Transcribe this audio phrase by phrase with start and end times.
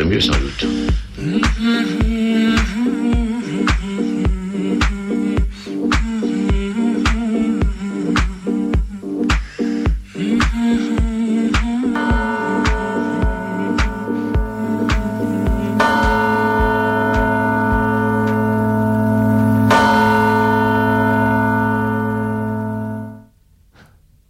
[0.00, 0.66] mieux sans doute.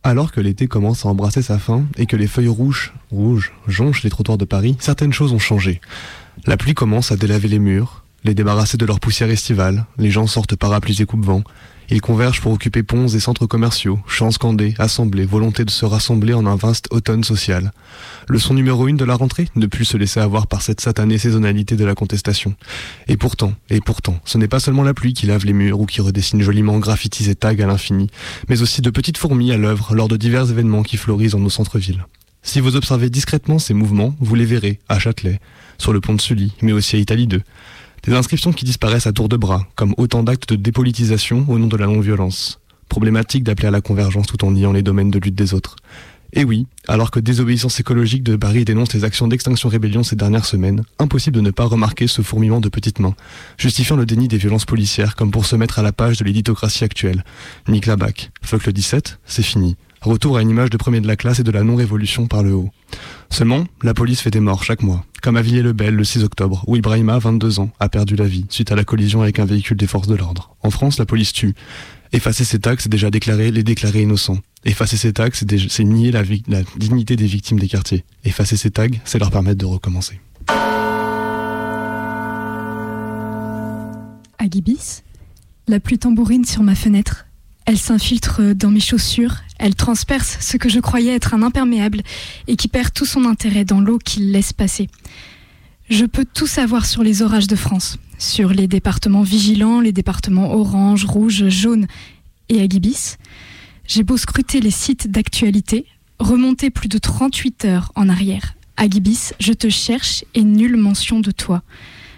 [0.05, 4.03] Alors que l'été commence à embrasser sa fin et que les feuilles rouges, rouges jonchent
[4.03, 5.81] les trottoirs de Paris, certaines choses ont changé.
[6.47, 10.27] La pluie commence à délaver les murs, les débarrasser de leur poussière estivale, les gens
[10.27, 11.43] sortent parapluies et coupe-vent,
[11.91, 16.33] ils convergent pour occuper ponts et centres commerciaux, chants scandés, assemblées, volonté de se rassembler
[16.33, 17.71] en un vaste automne social.
[18.29, 21.77] Leçon numéro une de la rentrée, ne plus se laisser avoir par cette satanée saisonnalité
[21.77, 22.55] de la contestation.
[23.09, 25.87] Et pourtant, et pourtant, ce n'est pas seulement la pluie qui lave les murs ou
[25.87, 28.09] qui redessine joliment graffitis et tags à l'infini,
[28.49, 31.51] mais aussi de petites fourmis à l'œuvre lors de divers événements qui fleurissent dans nos
[31.51, 32.07] centres-villes.
[32.43, 35.41] Si vous observez discrètement ces mouvements, vous les verrez à Châtelet,
[35.79, 37.41] sur le pont de Sully, mais aussi à Italie 2.
[38.03, 41.69] Des inscriptions qui disparaissent à tour de bras, comme autant d'actes de dépolitisation au nom
[41.69, 42.59] de la non-violence.
[42.89, 45.77] Problématique d'appeler à la convergence tout en niant les domaines de lutte des autres.
[46.35, 50.47] Et oui, alors que Désobéissance écologique de Paris dénonce les actions d'extinction rébellion ces dernières
[50.47, 53.15] semaines, impossible de ne pas remarquer ce fourmillement de petites mains,
[53.57, 56.85] justifiant le déni des violences policières comme pour se mettre à la page de l'éditocratie
[56.85, 57.23] actuelle.
[57.69, 58.31] Nick Labac.
[58.43, 59.77] Fuck le 17, c'est fini.
[60.03, 62.53] Retour à une image de premier de la classe et de la non-révolution par le
[62.53, 62.71] haut.
[63.31, 66.75] Seulement, la police fait des morts chaque mois, comme à Villiers-le-Bel le 6 octobre, où
[66.75, 69.87] Ibrahima, 22 ans, a perdu la vie suite à la collision avec un véhicule des
[69.87, 70.57] forces de l'ordre.
[70.65, 71.55] En France, la police tue.
[72.13, 74.39] Effacer ces taxes, c'est déjà déclarer les déclarer innocents.
[74.65, 76.25] Effacer ces taxes, c'est nier la
[76.77, 78.05] dignité des victimes des quartiers.
[78.25, 80.21] Effacer ces tags, c'est leur permettre de recommencer.
[84.39, 85.03] Agibis.
[85.69, 87.27] La pluie tambourine sur ma fenêtre.
[87.65, 92.03] Elle s'infiltre dans mes chaussures, elle transperce ce que je croyais être un imperméable
[92.49, 94.89] et qui perd tout son intérêt dans l'eau qu'il laisse passer.
[95.89, 100.55] Je peux tout savoir sur les orages de France, sur les départements vigilants, les départements
[100.55, 101.87] orange, rouge, jaune
[102.49, 103.17] et Agibis.
[103.87, 105.87] J'ai beau scruter les sites d'actualité,
[106.19, 108.55] remonter plus de 38 heures en arrière.
[108.77, 111.63] Agibis, je te cherche et nulle mention de toi.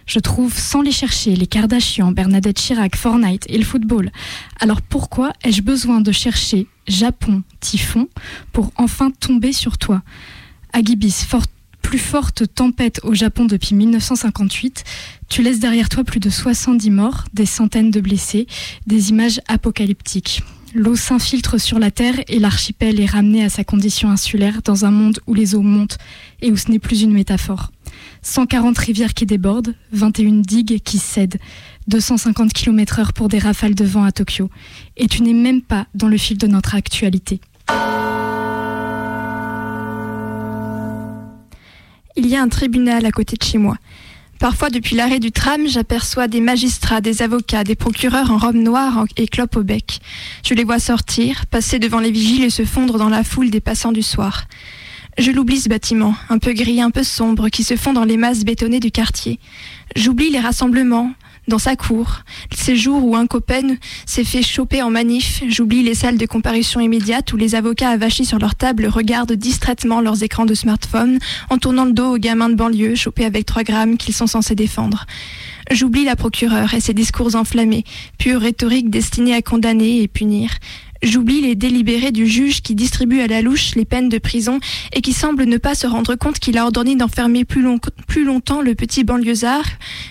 [0.07, 4.11] Je trouve sans les chercher les Kardashian, Bernadette Chirac, Fortnite et le football.
[4.61, 8.09] Alors pourquoi ai-je besoin de chercher Japon, Typhon
[8.53, 10.03] pour enfin tomber sur toi?
[10.73, 11.25] Agibis,
[11.83, 14.85] plus forte tempête au Japon depuis 1958,
[15.29, 18.47] tu laisses derrière toi plus de 70 morts, des centaines de blessés,
[18.87, 20.43] des images apocalyptiques.
[20.77, 24.91] L'eau s'infiltre sur la Terre et l'archipel est ramené à sa condition insulaire dans un
[24.91, 25.99] monde où les eaux montent
[26.43, 27.71] et où ce n'est plus une métaphore.
[28.23, 31.39] 140 rivières qui débordent, 21 digues qui cèdent,
[31.87, 34.51] 250 km heure pour des rafales de vent à Tokyo.
[34.97, 37.41] Et tu n'es même pas dans le fil de notre actualité.
[42.17, 43.77] Il y a un tribunal à côté de chez moi.
[44.45, 49.07] Parfois, depuis l'arrêt du tram, j'aperçois des magistrats, des avocats, des procureurs en robe noire
[49.17, 50.01] et clope au bec.
[50.45, 53.63] Je les vois sortir, passer devant les vigiles et se fondre dans la foule des
[53.63, 54.45] passants du soir.
[55.17, 58.19] Je l'oublie ce bâtiment, un peu gris, un peu sombre, qui se fond dans les
[58.19, 59.41] masses bétonnées du quartier.
[59.97, 61.15] J'oublie les rassemblements,
[61.47, 62.21] dans sa cour,
[62.55, 66.81] ces jours où un copain s'est fait choper en manif, j'oublie les salles de comparution
[66.81, 71.19] immédiate où les avocats avachis sur leur table regardent distraitement leurs écrans de smartphone
[71.51, 74.55] en tournant le dos aux gamins de banlieue chopés avec 3 grammes qu'ils sont censés
[74.55, 75.07] défendre.
[75.71, 77.85] J'oublie la procureure et ses discours enflammés,
[78.19, 80.51] pure rhétorique destinée à condamner et punir.
[81.03, 84.59] J'oublie les délibérés du juge qui distribue à la louche les peines de prison
[84.95, 87.63] et qui semble ne pas se rendre compte qu'il a ordonné d'enfermer plus,
[88.07, 89.67] plus longtemps le petit banlieusard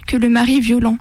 [0.07, 0.97] que le mari violent.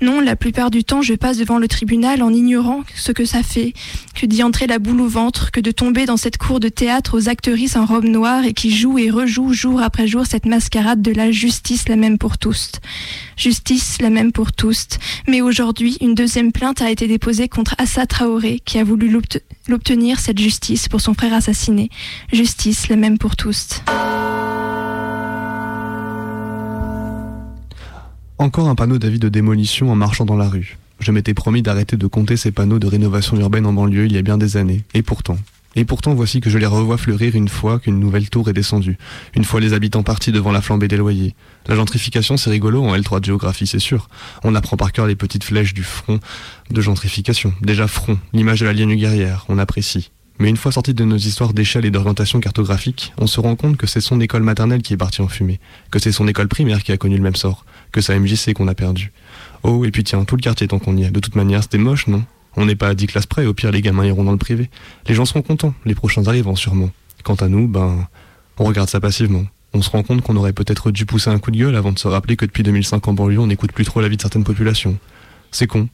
[0.00, 3.42] Non, la plupart du temps, je passe devant le tribunal en ignorant ce que ça
[3.42, 3.72] fait,
[4.14, 7.16] que d'y entrer la boule au ventre, que de tomber dans cette cour de théâtre
[7.18, 11.02] aux actrices en robe noire et qui jouent et rejouent jour après jour cette mascarade
[11.02, 12.72] de la justice la même pour tous.
[13.36, 14.86] Justice la même pour tous.
[15.28, 19.42] Mais aujourd'hui, une deuxième plainte a été déposée contre Assa Traoré qui a voulu l'obt-
[19.68, 21.90] l'obtenir cette justice pour son frère assassiné.
[22.32, 23.80] Justice la même pour tous.
[28.38, 30.76] Encore un panneau d'avis de démolition en marchant dans la rue.
[31.00, 34.18] Je m'étais promis d'arrêter de compter ces panneaux de rénovation urbaine en banlieue il y
[34.18, 35.38] a bien des années, et pourtant,
[35.74, 38.98] Et pourtant, voici que je les revois fleurir une fois qu'une nouvelle tour est descendue,
[39.34, 41.34] une fois les habitants partis devant la flambée des loyers.
[41.66, 44.10] La gentrification, c'est rigolo en L3 de géographie, c'est sûr.
[44.44, 46.20] On apprend par cœur les petites flèches du front
[46.70, 47.54] de gentrification.
[47.62, 50.10] Déjà front, l'image de la ligne guerrière, on apprécie.
[50.38, 53.78] Mais une fois sorti de nos histoires d'échelle et d'orientation cartographique, on se rend compte
[53.78, 55.60] que c'est son école maternelle qui est partie en fumée,
[55.90, 58.68] que c'est son école primaire qui a connu le même sort, que c'est MJC qu'on
[58.68, 59.12] a perdu.
[59.62, 61.10] Oh, et puis tiens, tout le quartier tant qu'on y est.
[61.10, 62.24] De toute manière, c'était moche, non?
[62.56, 64.70] On n'est pas à 10 classes près, au pire les gamins iront dans le privé.
[65.06, 66.90] Les gens seront contents, les prochains arrivant sûrement.
[67.22, 68.08] Quant à nous, ben,
[68.58, 69.44] on regarde ça passivement.
[69.74, 71.98] On se rend compte qu'on aurait peut-être dû pousser un coup de gueule avant de
[71.98, 74.44] se rappeler que depuis 2005 en banlieue, on n'écoute plus trop la vie de certaines
[74.44, 74.96] populations.
[75.50, 75.88] C'est con.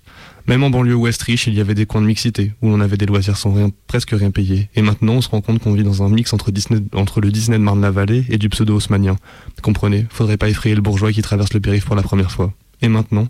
[0.47, 2.97] Même en banlieue ouest riche, il y avait des coins de mixité, où on avait
[2.97, 4.69] des loisirs sans presque rien payer.
[4.75, 7.63] Et maintenant, on se rend compte qu'on vit dans un mix entre, le Disney de
[7.63, 9.17] Marne-la-Vallée et du pseudo-haussmanien.
[9.63, 12.53] Comprenez, faudrait pas effrayer le bourgeois qui traverse le périph' pour la première fois.
[12.81, 13.29] Et maintenant,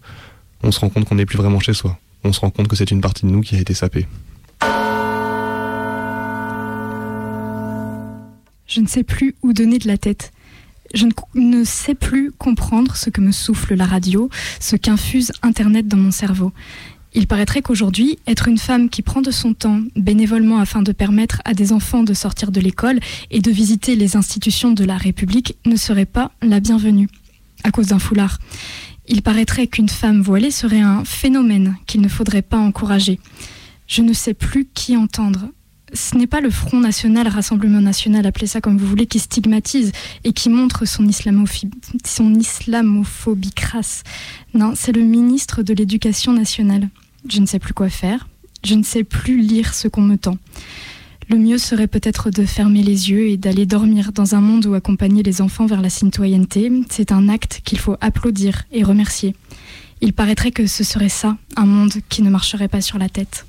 [0.63, 1.99] on se rend compte qu'on n'est plus vraiment chez soi.
[2.25, 4.07] On se rend compte que c'est une partie de nous qui a été sapée.
[8.67, 10.33] Je ne sais plus où donner de la tête.
[10.95, 14.29] Je ne, sais plus comprendre ce que me souffle la radio,
[14.61, 16.53] ce qu'infuse Internet dans mon cerveau.
[17.15, 21.43] Il paraîtrait qu'aujourd'hui, être une femme qui prend de son temps bénévolement afin de permettre
[21.45, 23.01] à des enfants de sortir de l'école
[23.31, 27.09] et de visiter les institutions de la République ne serait pas la bienvenue,
[27.65, 28.39] à cause d'un foulard.
[29.09, 33.21] Il paraîtrait qu'une femme voilée serait un phénomène qu'il ne faudrait pas encourager.
[33.87, 35.51] Je ne sais plus qui entendre.
[35.93, 39.93] Ce n'est pas le Front National, Rassemblement National, appelez ça comme vous voulez, qui stigmatise
[40.25, 44.03] et qui montre son, islamophobie, crasse.
[44.55, 46.89] Non, c'est le ministre de l'Éducation nationale.
[47.29, 48.29] Je ne sais plus quoi faire.
[48.65, 50.39] Je ne sais plus lire ce qu'on me tend.
[51.29, 54.75] Le mieux serait peut-être de fermer les yeux et d'aller dormir dans un monde où
[54.75, 59.35] accompagner les enfants vers la citoyenneté, c'est un acte qu'il faut applaudir et remercier.
[60.01, 63.47] Il paraîtrait que ce serait ça, un monde qui ne marcherait pas sur la tête.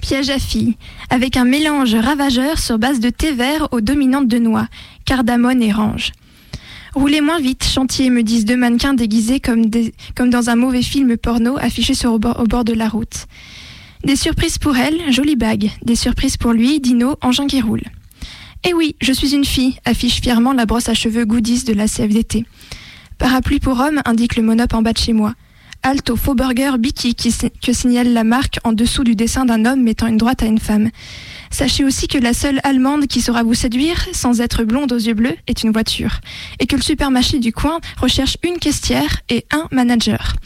[0.00, 0.76] Piège à filles,
[1.08, 4.68] avec un mélange ravageur sur base de thé vert aux dominantes de noix,
[5.04, 6.12] cardamone et range.
[6.94, 9.64] Roulez moins vite, chantier, me disent deux mannequins déguisés comme,
[10.14, 13.26] comme dans un mauvais film porno affiché sur au bord, au bord de la route.
[14.04, 15.70] Des surprises pour elle, jolie bague.
[15.82, 17.82] Des surprises pour lui, Dino, engin qui roule.
[18.62, 21.88] Eh oui, je suis une fille, affiche fièrement la brosse à cheveux goodies de la
[21.88, 22.44] CFDT.
[23.18, 25.34] Parapluie pour homme, indique le monop en bas de chez moi.
[25.86, 27.30] Alto faux burger Bicky qui,
[27.62, 30.58] que signale la marque en dessous du dessin d'un homme mettant une droite à une
[30.58, 30.88] femme.
[31.50, 35.12] Sachez aussi que la seule allemande qui saura vous séduire, sans être blonde aux yeux
[35.12, 36.20] bleus, est une voiture.
[36.58, 40.36] Et que le supermarché du coin recherche une caissière et un manager.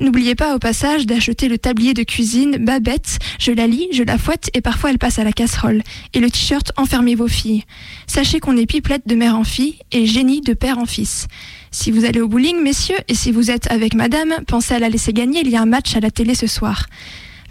[0.00, 4.18] N'oubliez pas au passage d'acheter le tablier de cuisine Babette, je la lis, je la
[4.18, 5.82] fouette et parfois elle passe à la casserole.
[6.12, 7.64] Et le t-shirt Enfermez vos filles.
[8.06, 11.28] Sachez qu'on est pipelette de mère en fille et génie de père en fils.
[11.74, 14.90] Si vous allez au bowling, messieurs, et si vous êtes avec madame, pensez à la
[14.90, 16.84] laisser gagner, il y a un match à la télé ce soir.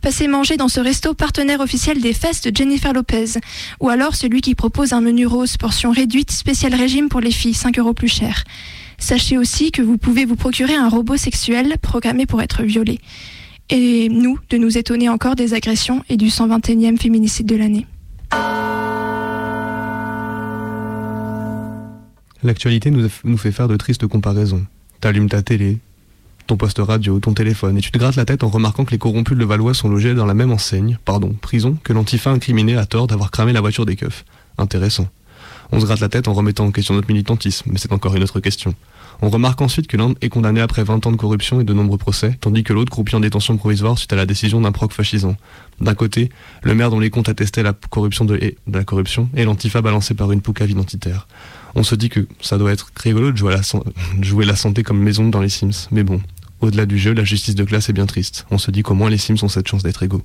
[0.02, 3.40] Passez manger dans ce resto partenaire officiel des fesses de Jennifer Lopez.
[3.80, 7.56] Ou alors celui qui propose un menu rose, portion réduite, spécial régime pour les filles,
[7.56, 8.44] 5 euros plus cher.
[9.00, 13.00] Sachez aussi que vous pouvez vous procurer un robot sexuel programmé pour être violé.
[13.70, 17.88] Et nous, de nous étonner encore des agressions et du 121e féminicide de l'année.
[22.44, 24.66] L'actualité nous, fait faire de tristes comparaisons.
[25.00, 25.78] T'allumes ta télé,
[26.48, 28.98] ton poste radio, ton téléphone, et tu te grattes la tête en remarquant que les
[28.98, 32.86] corrompus de Levallois sont logés dans la même enseigne, pardon, prison, que l'antifa incriminé à
[32.88, 34.26] tort d'avoir cramé la voiture des keufs.
[34.58, 35.08] Intéressant.
[35.72, 38.24] On se gratte la tête en remettant en question notre militantisme, mais c'est encore une
[38.24, 38.74] autre question.
[39.22, 42.00] On remarque ensuite que l'un est condamné après 20 ans de corruption et de nombreux
[42.00, 45.38] procès, tandis que l'autre croupit en détention provisoire suite à la décision d'un proc fascisant.
[45.80, 46.32] D'un côté,
[46.64, 50.16] le maire dont les comptes attestaient la corruption de, de la corruption et l'antifa balancé
[50.16, 51.28] par une poucave identitaire.
[51.76, 55.42] On se dit que ça doit être rigolo de jouer, la, santé comme maison dans
[55.42, 56.22] les Sims, mais bon,
[56.60, 58.46] au-delà du jeu, la justice de classe est bien triste.
[58.52, 60.22] On se dit qu'au moins les Sims ont cette chance d'être égaux.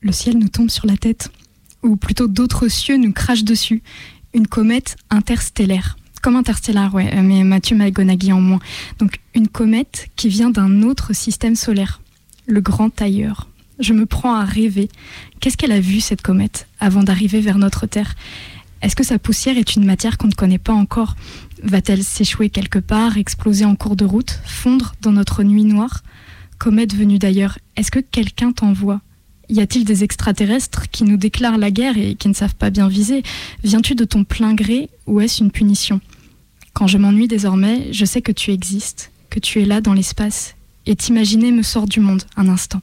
[0.00, 1.30] Le ciel nous tombe sur la tête,
[1.82, 3.82] ou plutôt d'autres cieux nous crachent dessus.
[4.34, 5.96] Une comète interstellaire.
[6.22, 8.60] Comme interstellaire, ouais, mais Mathieu McGonaghy en moins.
[8.98, 12.00] Donc une comète qui vient d'un autre système solaire,
[12.46, 13.48] le grand tailleur.
[13.78, 14.88] Je me prends à rêver.
[15.40, 18.14] Qu'est-ce qu'elle a vu, cette comète, avant d'arriver vers notre Terre?
[18.82, 21.16] Est-ce que sa poussière est une matière qu'on ne connaît pas encore?
[21.62, 26.02] Va-t-elle s'échouer quelque part, exploser en cours de route, fondre dans notre nuit noire?
[26.58, 29.00] Comète venue d'ailleurs, est-ce que quelqu'un t'envoie?
[29.48, 32.88] Y a-t-il des extraterrestres qui nous déclarent la guerre et qui ne savent pas bien
[32.88, 33.22] viser?
[33.62, 36.00] Viens-tu de ton plein gré ou est-ce une punition?
[36.72, 40.56] Quand je m'ennuie désormais, je sais que tu existes, que tu es là dans l'espace,
[40.84, 42.82] et t'imaginer me sort du monde un instant.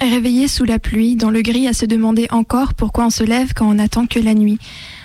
[0.00, 3.52] Réveillé sous la pluie, dans le gris, à se demander encore pourquoi on se lève
[3.54, 4.58] quand on attend que la nuit.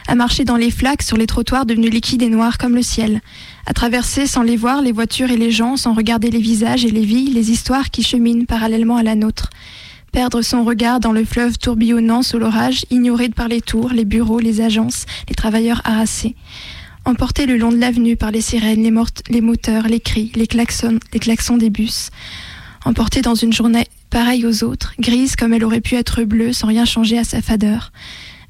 [0.07, 3.21] à marcher dans les flaques sur les trottoirs devenus liquides et noirs comme le ciel,
[3.65, 6.91] à traverser sans les voir les voitures et les gens, sans regarder les visages et
[6.91, 9.49] les vies, les histoires qui cheminent parallèlement à la nôtre,
[10.11, 14.39] perdre son regard dans le fleuve tourbillonnant sous l'orage, ignoré par les tours, les bureaux,
[14.39, 16.35] les agences, les travailleurs harassés,
[17.03, 18.93] emporté le long de l'avenue par les sirènes, les,
[19.29, 22.11] les moteurs, les cris, les klaxons, les klaxons des bus,
[22.85, 26.67] emporté dans une journée pareille aux autres, grise comme elle aurait pu être bleue sans
[26.67, 27.91] rien changer à sa fadeur.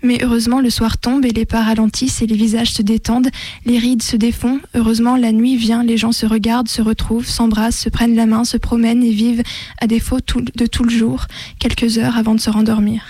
[0.04, 3.30] Mais heureusement, le soir tombe et les pas ralentissent et les visages se détendent,
[3.66, 4.60] les rides se défont.
[4.76, 8.44] Heureusement, la nuit vient, les gens se regardent, se retrouvent, s'embrassent, se prennent la main,
[8.44, 9.42] se promènent et vivent,
[9.82, 11.26] à défaut de tout le jour,
[11.58, 13.02] quelques heures avant de se rendormir.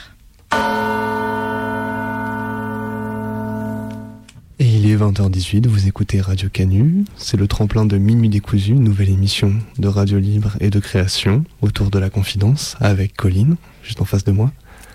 [4.86, 7.06] Il est 20h18, vous écoutez Radio Canu.
[7.18, 11.90] C'est le tremplin de Minuit décousu, nouvelle émission de radio libre et de création autour
[11.90, 14.52] de la confidence avec Colline, juste en face de moi.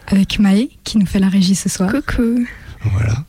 [0.06, 1.90] Avec Maë, qui nous fait la régie ce soir.
[1.90, 2.46] Coucou.
[2.84, 3.24] Voilà.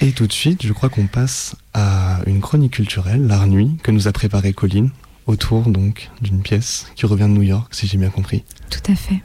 [0.00, 3.90] Et tout de suite, je crois qu'on passe à une chronique culturelle, l'art nuit, que
[3.90, 4.90] nous a préparé Colline,
[5.26, 8.44] autour donc d'une pièce qui revient de New York, si j'ai bien compris.
[8.70, 9.20] Tout à fait.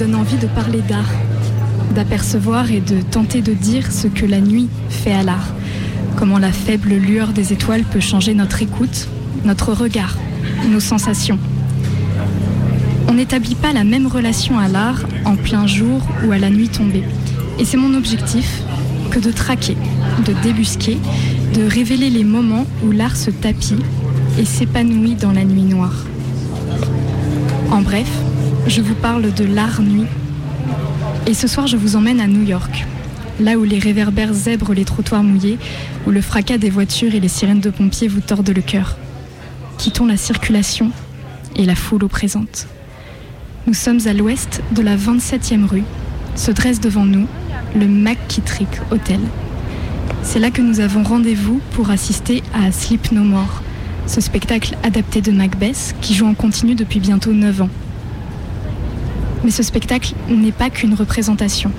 [0.00, 1.10] Donne envie de parler d'art,
[1.94, 5.52] d'apercevoir et de tenter de dire ce que la nuit fait à l'art,
[6.16, 9.08] comment la faible lueur des étoiles peut changer notre écoute,
[9.44, 10.16] notre regard,
[10.70, 11.38] nos sensations.
[13.08, 16.70] On n'établit pas la même relation à l'art en plein jour ou à la nuit
[16.70, 17.04] tombée.
[17.58, 18.62] Et c'est mon objectif
[19.10, 19.76] que de traquer,
[20.24, 20.96] de débusquer,
[21.54, 23.76] de révéler les moments où l'art se tapit
[24.38, 26.06] et s'épanouit dans la nuit noire.
[27.70, 28.08] En bref,
[28.66, 30.06] je vous parle de l'art nuit.
[31.26, 32.86] Et ce soir, je vous emmène à New York,
[33.40, 35.58] là où les réverbères zèbrent les trottoirs mouillés,
[36.06, 38.96] où le fracas des voitures et les sirènes de pompiers vous tordent le cœur.
[39.78, 40.90] Quittons la circulation
[41.56, 42.66] et la foule au présente.
[43.66, 45.84] Nous sommes à l'ouest de la 27e rue.
[46.34, 47.26] Se dresse devant nous
[47.76, 49.20] le McKittrick Hotel.
[50.22, 53.62] C'est là que nous avons rendez-vous pour assister à Sleep No More,
[54.06, 57.68] ce spectacle adapté de Macbeth qui joue en continu depuis bientôt 9 ans.
[59.44, 61.72] Mais ce spectacle n'est pas qu'une représentation.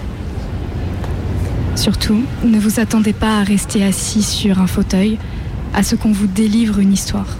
[1.76, 5.18] Surtout, ne vous attendez pas à rester assis sur un fauteuil,
[5.74, 7.38] à ce qu'on vous délivre une histoire.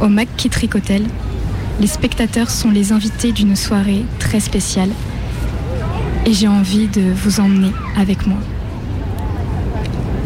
[0.00, 1.06] Au McKittrick Hotel,
[1.80, 4.90] les spectateurs sont les invités d'une soirée très spéciale
[6.26, 8.38] et j'ai envie de vous emmener avec moi.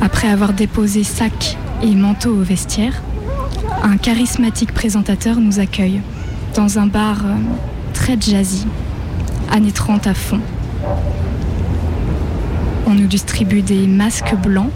[0.00, 3.02] Après avoir déposé sac et manteau au vestiaire,
[3.82, 6.00] un charismatique présentateur nous accueille
[6.54, 7.34] dans un bar euh,
[8.04, 8.66] très jazzy,
[9.50, 10.38] années 30 à fond.
[12.86, 14.68] On nous distribue des masques blancs,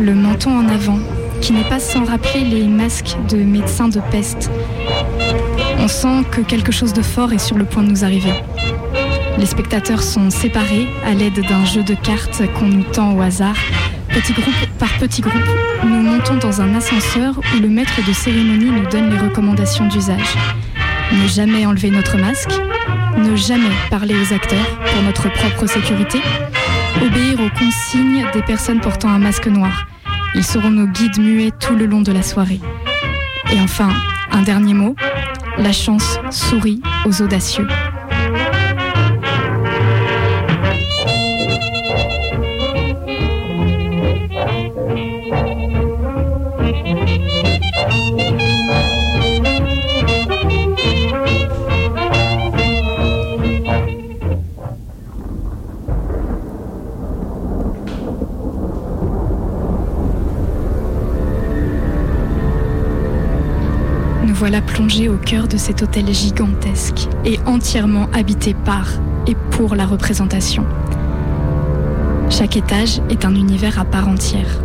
[0.00, 0.98] le menton en avant,
[1.42, 4.50] qui n'est pas sans rappeler les masques de médecins de peste.
[5.78, 8.32] On sent que quelque chose de fort est sur le point de nous arriver.
[9.36, 13.56] Les spectateurs sont séparés à l'aide d'un jeu de cartes qu'on nous tend au hasard.
[14.08, 15.34] Petit groupe par petit groupe,
[15.84, 20.34] nous montons dans un ascenseur où le maître de cérémonie nous donne les recommandations d'usage
[21.12, 22.52] ne jamais enlever notre masque,
[23.16, 26.20] ne jamais parler aux acteurs pour notre propre sécurité,
[27.04, 29.86] obéir aux consignes des personnes portant un masque noir.
[30.34, 32.60] Ils seront nos guides muets tout le long de la soirée.
[33.52, 33.90] Et enfin,
[34.30, 34.94] un dernier mot,
[35.58, 37.66] la chance sourit aux audacieux.
[64.80, 68.88] Au cœur de cet hôtel gigantesque et entièrement habité par
[69.26, 70.64] et pour la représentation.
[72.30, 74.62] Chaque étage est un univers à part entière.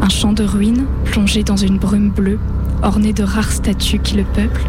[0.00, 2.40] Un champ de ruines plongé dans une brume bleue,
[2.82, 4.68] orné de rares statues qui le peuplent.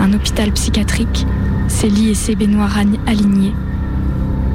[0.00, 1.26] Un hôpital psychiatrique,
[1.66, 3.54] ses lits et ses baignoires alignés.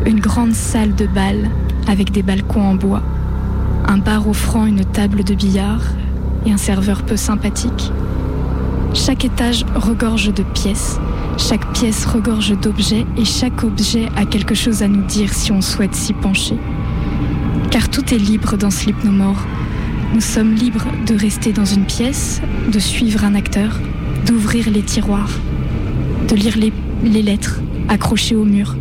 [0.05, 1.49] Une grande salle de bal
[1.87, 3.03] avec des balcons en bois.
[3.85, 5.81] Un bar offrant une table de billard
[6.45, 7.91] et un serveur peu sympathique.
[8.93, 10.99] Chaque étage regorge de pièces,
[11.37, 15.61] chaque pièce regorge d'objets et chaque objet a quelque chose à nous dire si on
[15.61, 16.57] souhaite s'y pencher.
[17.69, 19.37] Car tout est libre dans Sleep No More.
[20.13, 22.41] Nous sommes libres de rester dans une pièce,
[22.71, 23.79] de suivre un acteur,
[24.25, 25.39] d'ouvrir les tiroirs,
[26.27, 28.75] de lire les, lettres accrochées au mur.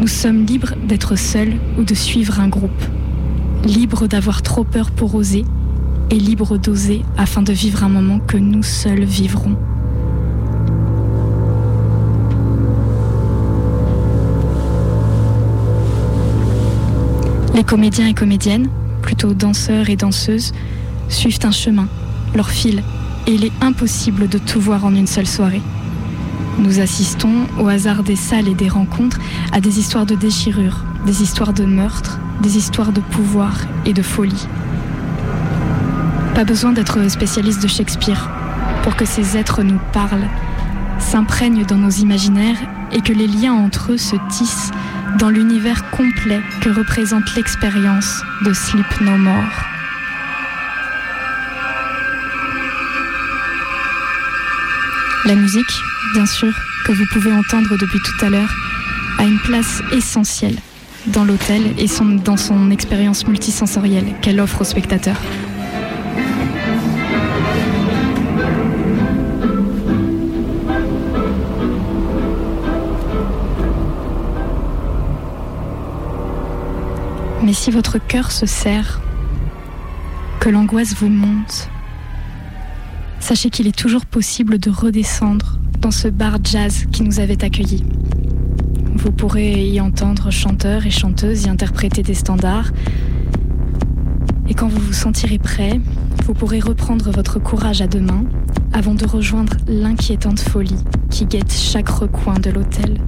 [0.00, 2.84] Nous sommes libres d'être seuls ou de suivre un groupe.
[3.64, 5.44] libre d'avoir trop peur pour oser,
[6.10, 9.56] et libre d'oser afin de vivre un moment que nous seuls vivrons.
[17.54, 18.68] Les comédiens et comédiennes,
[19.02, 20.52] plutôt danseurs et danseuses,
[21.08, 21.88] suivent un chemin,
[22.34, 22.82] leur fil,
[23.26, 25.62] et il est impossible de tout voir en une seule soirée.
[26.58, 29.18] Nous assistons, au hasard des salles et des rencontres,
[29.52, 34.02] à des histoires de déchirure, des histoires de meurtre, des histoires de pouvoir et de
[34.02, 34.46] folie.
[36.38, 38.30] Pas besoin d'être spécialiste de Shakespeare
[38.84, 40.28] pour que ces êtres nous parlent,
[41.00, 42.60] s'imprègnent dans nos imaginaires
[42.92, 44.70] et que les liens entre eux se tissent
[45.18, 49.34] dans l'univers complet que représente l'expérience de Sleep No More.
[55.24, 55.74] La musique,
[56.14, 56.54] bien sûr,
[56.86, 58.54] que vous pouvez entendre depuis tout à l'heure,
[59.18, 60.58] a une place essentielle
[61.08, 61.88] dans l'hôtel et
[62.24, 65.20] dans son expérience multisensorielle qu'elle offre aux spectateurs.
[77.48, 79.00] Mais si votre cœur se serre,
[80.38, 81.70] que l'angoisse vous monte,
[83.20, 87.84] sachez qu'il est toujours possible de redescendre dans ce bar jazz qui nous avait accueillis.
[88.96, 92.70] Vous pourrez y entendre chanteurs et chanteuses y interpréter des standards.
[94.46, 95.80] Et quand vous vous sentirez prêt,
[96.26, 98.26] vous pourrez reprendre votre courage à deux mains
[98.74, 102.98] avant de rejoindre l'inquiétante folie qui guette chaque recoin de l'hôtel.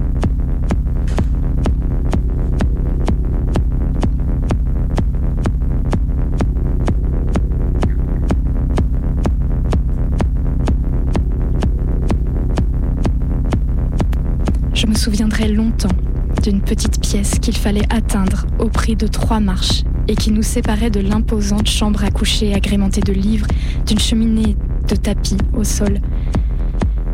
[15.01, 15.97] Souviendrai longtemps
[16.43, 20.91] d'une petite pièce qu'il fallait atteindre au prix de trois marches et qui nous séparait
[20.91, 23.47] de l'imposante chambre à coucher agrémentée de livres,
[23.87, 26.03] d'une cheminée de tapis au sol.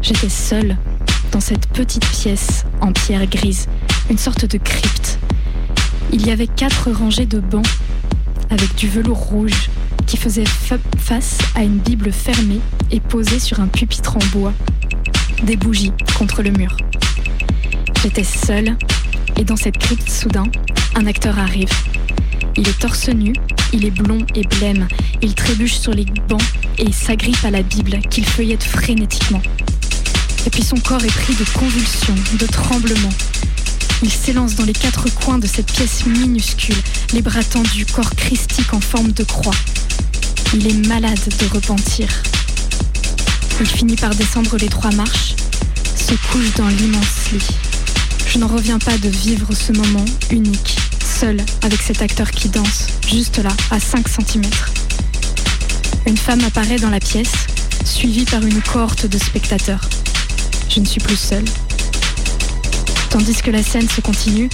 [0.02, 0.76] J'étais seule
[1.31, 3.68] dans cette petite pièce en pierre grise,
[4.11, 5.20] une sorte de crypte.
[6.12, 7.68] Il y avait quatre rangées de bancs
[8.51, 9.70] avec du velours rouge
[10.07, 10.44] qui faisaient
[10.99, 14.55] face à une Bible fermée et posée sur un pupitre en bois.
[15.44, 16.77] Des bougies contre le mur.
[18.07, 18.77] J'étais seule
[19.37, 20.45] et dans cette crypte soudain,
[20.95, 21.69] un acteur arrive.
[22.57, 23.33] Il est torse nu,
[23.73, 24.87] il est blond et blême,
[25.23, 26.40] il trébuche sur les bancs
[26.79, 29.42] et s'agrippe à la Bible qu'il feuillette frénétiquement.
[30.47, 33.12] Et puis son corps est pris de convulsions, de tremblements.
[34.05, 36.81] Il s'élance dans les quatre coins de cette pièce minuscule,
[37.12, 39.57] les bras tendus, corps christique en forme de croix.
[40.55, 42.07] Il est malade de repentir.
[43.59, 45.35] Il finit par descendre les trois marches,
[45.97, 47.65] se couche dans l'immense lit.
[48.37, 52.88] Je n'en reviens pas de vivre ce moment unique, seul avec cet acteur qui danse,
[53.09, 54.42] juste là, à 5 cm.
[56.05, 57.33] Une femme apparaît dans la pièce,
[57.87, 59.81] suivie par une cohorte de spectateurs.
[60.68, 61.46] Je ne suis plus seule.
[63.09, 64.51] Tandis que la scène se continue,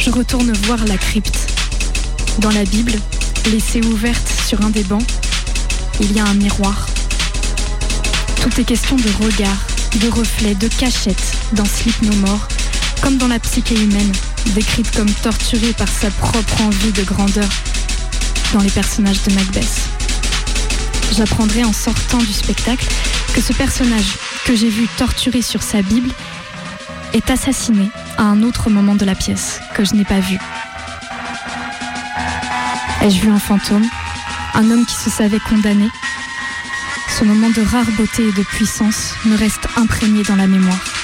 [0.00, 1.38] je retourne voir la crypte.
[2.40, 2.94] Dans la Bible,
[3.52, 5.06] laissée ouverte sur un des bancs,
[6.00, 6.88] il y a un miroir.
[8.42, 9.64] Tout est question de regard,
[10.00, 12.48] de reflet, de cachette dans Sleep No More
[13.02, 14.12] comme dans la psyché humaine,
[14.54, 17.48] décrite comme torturée par sa propre envie de grandeur
[18.52, 19.88] dans les personnages de Macbeth.
[21.12, 22.86] J'apprendrai en sortant du spectacle
[23.34, 26.10] que ce personnage que j'ai vu torturé sur sa Bible
[27.12, 30.38] est assassiné à un autre moment de la pièce que je n'ai pas vu.
[33.02, 33.86] Ai-je vu un fantôme?
[34.54, 35.88] Un homme qui se savait condamné?
[37.18, 41.01] Ce moment de rare beauté et de puissance me reste imprégné dans la mémoire.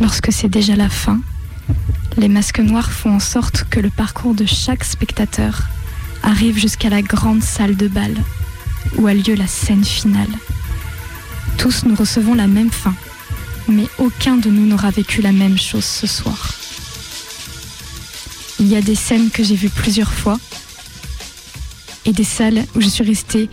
[0.00, 1.20] Lorsque c'est déjà la fin,
[2.16, 5.64] les masques noirs font en sorte que le parcours de chaque spectateur
[6.22, 8.14] arrive jusqu'à la grande salle de bal,
[8.96, 10.30] où a lieu la scène finale.
[11.58, 12.94] Tous nous recevons la même fin,
[13.68, 16.54] mais aucun de nous n'aura vécu la même chose ce soir.
[18.58, 20.38] Il y a des scènes que j'ai vues plusieurs fois
[22.06, 23.50] et des salles où je suis restée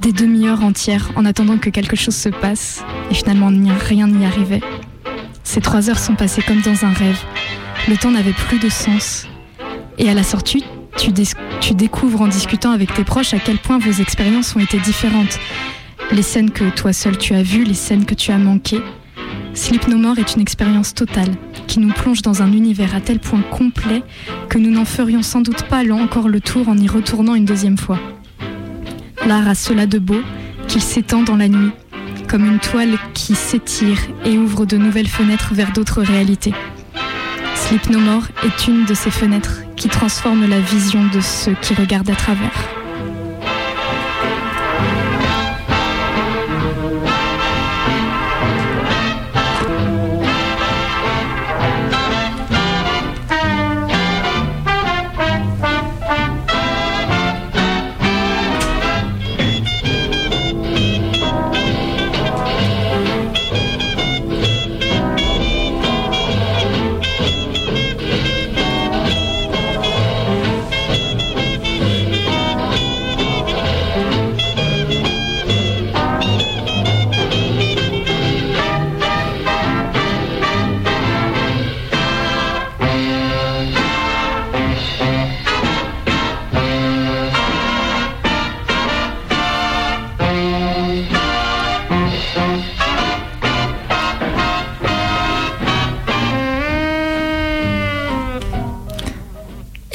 [0.00, 3.50] des demi-heures entières en attendant que quelque chose se passe et finalement
[3.86, 4.60] rien n'y arrivait.
[5.54, 7.22] Ces trois heures sont passées comme dans un rêve.
[7.86, 9.28] Le temps n'avait plus de sens.
[9.98, 10.64] Et à la sortie,
[10.96, 11.12] tu,
[11.74, 15.38] découvres en discutant avec tes proches à quel point vos expériences ont été différentes.
[16.10, 18.82] Les scènes que toi seul tu as vues, les scènes que tu as manquées.
[19.54, 21.36] Sleep No More est une expérience totale
[21.68, 24.02] qui nous plonge dans un univers à tel point complet
[24.48, 27.78] que nous n'en ferions sans doute pas encore le tour en y retournant une deuxième
[27.78, 28.00] fois.
[29.24, 30.20] L'art a cela de beau
[30.66, 31.70] qu'il s'étend dans la nuit,
[32.28, 36.54] comme une toile qui s'étire et ouvre de nouvelles fenêtres vers d'autres réalités.
[37.54, 41.74] Sleep No More est une de ces fenêtres qui transforme la vision de ceux qui
[41.74, 42.83] regardent à travers.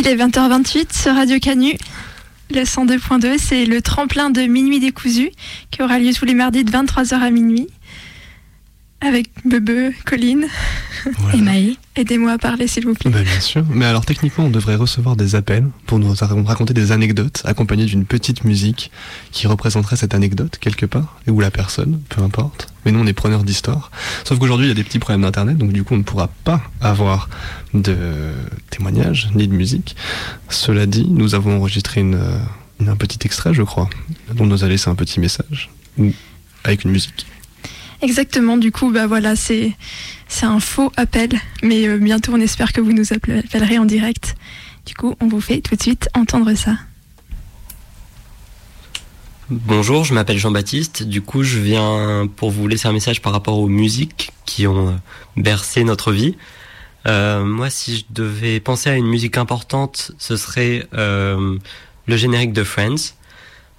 [0.10, 1.76] Est 20h28 sur Radio Canu.
[2.50, 5.30] Le 102.2, c'est le tremplin de Minuit décousu
[5.70, 7.68] qui aura lieu tous les mardis de 23h à minuit.
[9.02, 10.48] Avec Bebe, Colline.
[11.36, 11.78] Et Maë.
[11.96, 13.10] Aidez-moi à parler, s'il vous plaît.
[13.12, 13.66] Bah, bien sûr.
[13.72, 16.14] Mais alors, techniquement, on devrait recevoir des appels pour nous
[16.46, 18.92] raconter des anecdotes accompagnées d'une petite musique
[19.32, 22.68] qui représenterait cette anecdote quelque part, ou la personne, peu importe.
[22.86, 23.92] Mais nous, on est preneurs d'histoire.
[24.24, 26.28] Sauf qu'aujourd'hui, il y a des petits problèmes d'internet, donc du coup, on ne pourra
[26.46, 27.28] pas avoir
[27.74, 27.96] de
[28.70, 29.96] témoignages ni de musique.
[30.48, 32.20] Cela dit, nous avons enregistré une-
[32.88, 33.90] un petit extrait, je crois,
[34.36, 36.14] dont nous a laissé un petit message, ou
[36.64, 37.26] avec une musique.
[38.02, 39.76] Exactement, du coup, bah voilà, c'est
[40.42, 41.32] un faux appel,
[41.64, 44.36] mais euh, bientôt on espère que vous nous appel- appellerez en direct.
[44.86, 46.78] Du coup, on vous fait tout de suite entendre ça.
[49.50, 51.04] Bonjour, je m'appelle Jean-Baptiste.
[51.04, 54.90] Du coup, je viens pour vous laisser un message par rapport aux musiques qui ont
[54.90, 54.94] euh,
[55.36, 56.38] bercé notre vie.
[57.08, 61.60] Euh, moi, si je devais penser à une musique importante, ce serait le
[62.08, 63.14] générique de Friends.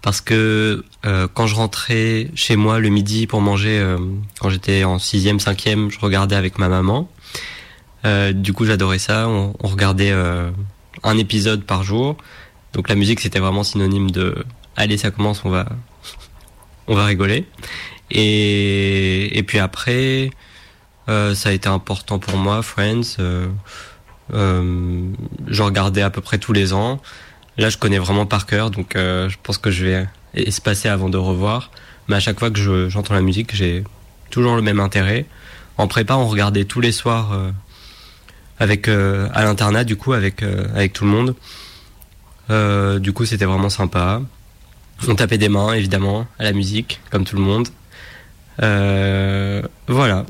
[0.02, 3.98] Parce que euh, quand je rentrais chez moi le midi pour manger, euh,
[4.40, 7.10] quand j'étais en sixième, cinquième, je regardais avec ma maman.
[8.06, 9.28] Euh, du coup, j'adorais ça.
[9.28, 10.50] On, on regardait euh,
[11.02, 12.16] un épisode par jour.
[12.72, 14.44] Donc la musique, c'était vraiment synonyme de
[14.76, 15.66] allez, ça commence, on va,
[16.86, 17.46] on va rigoler.
[18.10, 20.30] Et, et puis après,
[21.08, 23.16] euh, ça a été important pour moi, Friends.
[23.18, 23.48] Euh,
[25.48, 27.00] je regardais à peu près tous les ans.
[27.58, 31.08] Là, je connais vraiment par cœur, donc euh, je pense que je vais espacer avant
[31.08, 31.70] de revoir.
[32.08, 33.84] Mais à chaque fois que je- j'entends la musique, j'ai
[34.30, 35.26] toujours le même intérêt.
[35.76, 37.50] En prépa, on regardait tous les soirs euh,
[38.58, 41.34] avec euh, à l'internat, du coup, avec euh, avec tout le monde.
[42.50, 44.22] Euh, du coup, c'était vraiment sympa.
[45.08, 47.68] On tapait des mains, évidemment, à la musique, comme tout le monde.
[48.62, 50.26] Euh, voilà.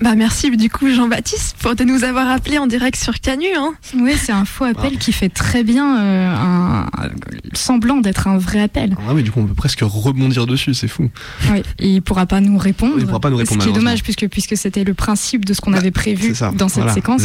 [0.00, 3.46] Bah merci du coup Jean-Baptiste pour de nous avoir appelé en direct sur Canu.
[3.56, 3.74] Hein.
[3.96, 6.86] Oui, c'est un faux appel qui fait très bien euh, un
[7.54, 8.96] semblant d'être un vrai appel.
[9.08, 11.10] Ah oui, du coup, on peut presque rebondir dessus, c'est fou.
[11.50, 12.94] Oui, et il pourra pas nous répondre.
[12.98, 15.52] Il pourra pas nous répondre, Ce qui est dommage puisque puisque c'était le principe de
[15.52, 16.52] ce qu'on Bah, avait prévu ça.
[16.52, 17.22] dans cette Voilà, séquence.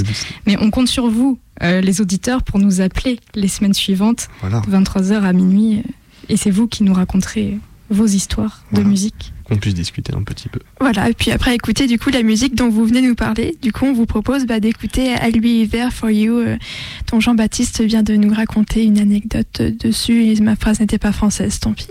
[0.47, 4.61] Mais on compte sur vous, euh, les auditeurs, pour nous appeler les semaines suivantes, Voilà,
[4.61, 5.89] de 23h à minuit, euh,
[6.29, 7.59] et c'est vous qui nous raconterez
[7.91, 8.85] vos histoires Voilà.
[8.85, 9.31] de musique.
[9.57, 10.59] Puisse discuter un petit peu.
[10.79, 13.55] Voilà, et puis après écouter du coup la musique dont vous venez nous parler.
[13.61, 16.57] Du coup, on vous propose bah, d'écouter I Will Be There For You, euh,
[17.11, 20.35] dont Jean-Baptiste vient de nous raconter une anecdote dessus.
[20.41, 21.87] Ma phrase n'était pas française, tant pis.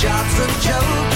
[0.00, 1.09] Job's a joke,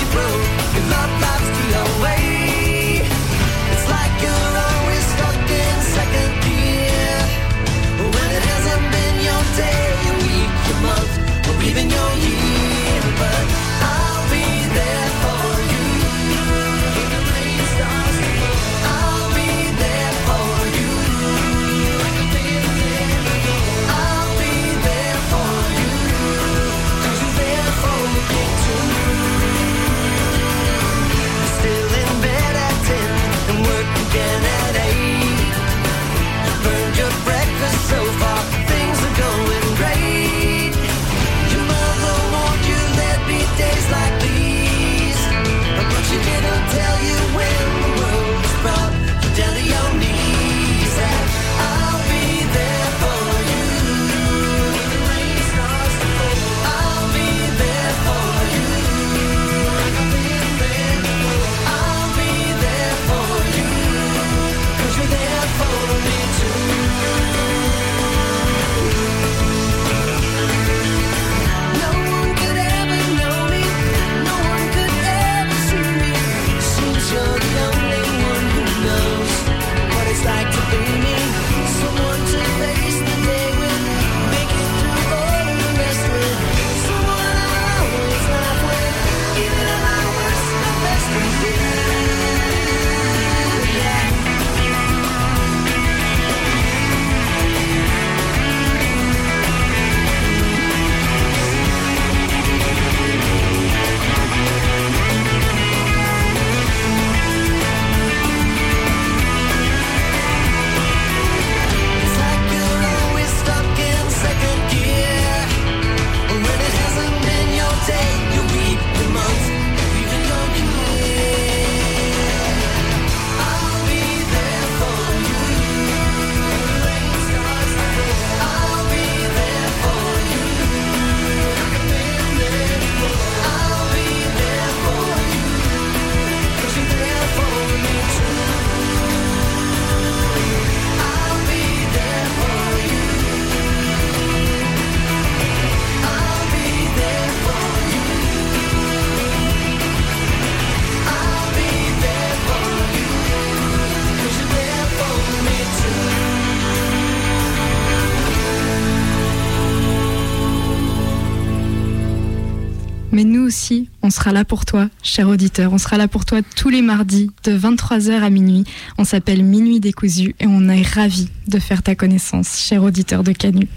[164.03, 165.73] on sera là pour toi, cher auditeur.
[165.73, 168.65] On sera là pour toi tous les mardis de 23h à minuit.
[168.99, 173.33] On s'appelle Minuit décousu et on est ravis de faire ta connaissance, cher auditeur de
[173.33, 173.69] Canu.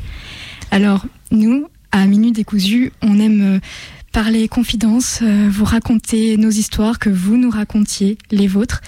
[0.72, 3.60] Alors, nous, à Minuit décousu, on aime euh,
[4.12, 8.82] parler confidence, euh, vous raconter nos histoires, que vous nous racontiez les vôtres.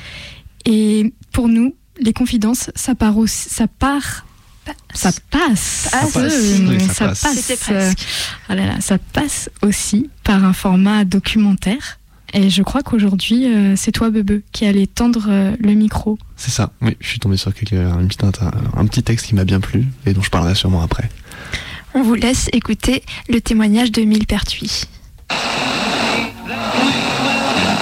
[0.65, 4.25] Et pour nous, les confidences, ça part aussi, ça part
[4.93, 5.89] ça passe.
[5.89, 5.89] Passe.
[5.91, 6.15] Ça passe.
[6.33, 7.93] Euh, Oui, ça ça passe.
[8.47, 11.97] Ah là là, ça passe aussi par un format documentaire.
[12.33, 16.19] Et je crois qu'aujourd'hui, euh, c'est toi, Bebe, qui allais tendre euh, le micro.
[16.37, 18.19] C'est ça, oui, je suis tombé sur quelque- un, petit,
[18.77, 21.09] un petit texte qui m'a bien plu et dont je parlerai sûrement après.
[21.95, 24.83] On vous laisse écouter le témoignage de Millepertuis.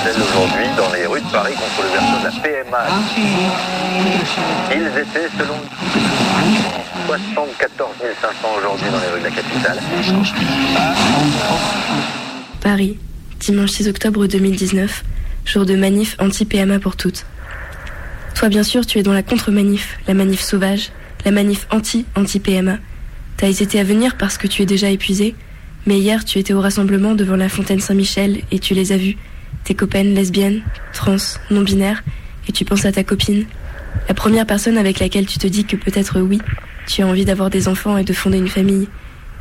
[0.09, 1.86] Aujourd'hui dans les rues de Paris contre le
[2.27, 2.87] la PMA.
[4.71, 5.55] Ils étaient, selon
[7.07, 7.89] 74
[8.21, 9.77] 500 aujourd'hui dans les rues de la capitale.
[12.61, 12.97] Paris,
[13.39, 15.03] dimanche 6 octobre 2019,
[15.45, 17.25] jour de manif anti-PMA pour toutes.
[18.35, 20.91] Toi, bien sûr, tu es dans la contre-manif, la manif sauvage,
[21.23, 22.77] la manif anti-anti-PMA.
[23.37, 25.33] T'as hésité à venir parce que tu es déjà épuisé,
[25.85, 29.17] mais hier, tu étais au rassemblement devant la fontaine Saint-Michel et tu les as vus,
[29.67, 30.61] tes copaines lesbiennes,
[30.93, 31.17] trans,
[31.51, 32.01] non-binaires,
[32.47, 33.43] et tu penses à ta copine,
[34.07, 36.39] la première personne avec laquelle tu te dis que peut-être oui,
[36.87, 38.87] tu as envie d'avoir des enfants et de fonder une famille.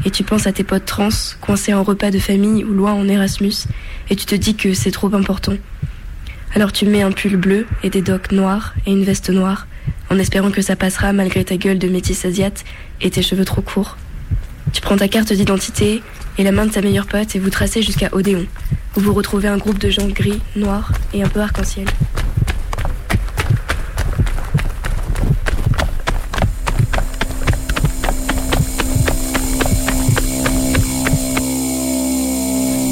[0.04, 1.10] Et tu penses à tes potes trans,
[1.40, 3.68] coincés en repas de famille ou loin en Erasmus,
[4.10, 5.54] et tu te dis que c'est trop important.
[6.56, 9.68] Alors tu mets un pull bleu et des docks noirs et une veste noire,
[10.10, 12.64] en espérant que ça passera malgré ta gueule de métis asiate
[13.00, 13.96] et tes cheveux trop courts.
[14.72, 16.02] Tu prends ta carte d'identité
[16.38, 18.46] et la main de ta meilleure pote et vous tracez jusqu'à Odéon,
[18.96, 21.86] où vous retrouvez un groupe de gens gris, noirs et un peu arc-en-ciel.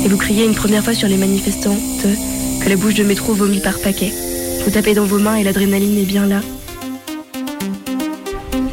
[0.05, 1.77] et vous criez une première fois sur les manifestants
[2.63, 4.13] que la bouche de métro vomit par paquet.
[4.65, 6.41] Vous tapez dans vos mains et l'adrénaline est bien là.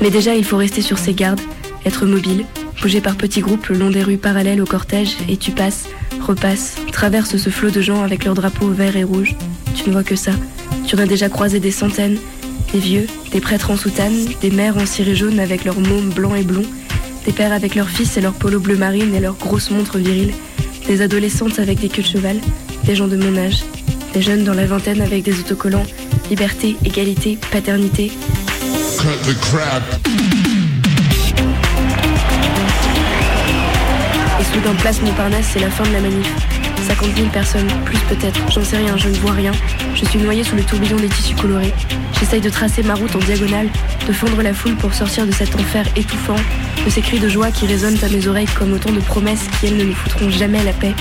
[0.01, 1.39] Mais déjà, il faut rester sur ses gardes,
[1.85, 2.45] être mobile,
[2.81, 5.87] bouger par petits groupes le long des rues parallèles au cortège et tu passes,
[6.19, 9.35] repasses, traverses ce flot de gens avec leurs drapeaux verts et rouges.
[9.75, 10.31] Tu ne vois que ça.
[10.87, 12.17] Tu en as déjà croisé des centaines,
[12.73, 16.35] des vieux, des prêtres en soutane, des mères en ciré jaune avec leurs mômes blancs
[16.35, 16.65] et blonds,
[17.25, 20.33] des pères avec leurs fils et leurs polos bleu marine et leurs grosses montres viriles,
[20.87, 22.37] des adolescentes avec des queues de cheval,
[22.83, 23.63] des gens de mon âge,
[24.13, 25.85] des jeunes dans la vingtaine avec des autocollants,
[26.31, 28.11] liberté, égalité, paternité.
[34.51, 36.27] Soudain, place Montparnasse, c'est la fin de la manif.
[36.87, 39.51] 50 000 personnes, plus peut-être, j'en sais rien, je ne vois rien.
[39.95, 41.73] Je suis noyée sous le tourbillon des tissus colorés.
[42.19, 43.67] J'essaye de tracer ma route en diagonale,
[44.07, 46.35] de fondre la foule pour sortir de cet enfer étouffant,
[46.85, 49.67] de ces cris de joie qui résonnent à mes oreilles comme autant de promesses qui,
[49.67, 50.93] elles, ne nous foutront jamais la paix.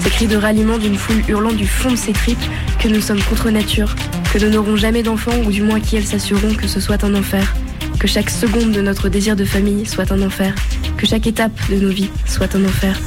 [0.00, 2.44] Ces cris de ralliement d'une foule hurlant du fond de ses tripes
[2.78, 3.94] que nous sommes contre nature,
[4.32, 7.14] que nous n'aurons jamais d'enfants ou du moins qui, elles, s'assureront que ce soit un
[7.14, 7.54] enfer.
[8.02, 10.56] Que chaque seconde de notre désir de famille soit un enfer.
[10.96, 12.98] Que chaque étape de nos vies soit un enfer.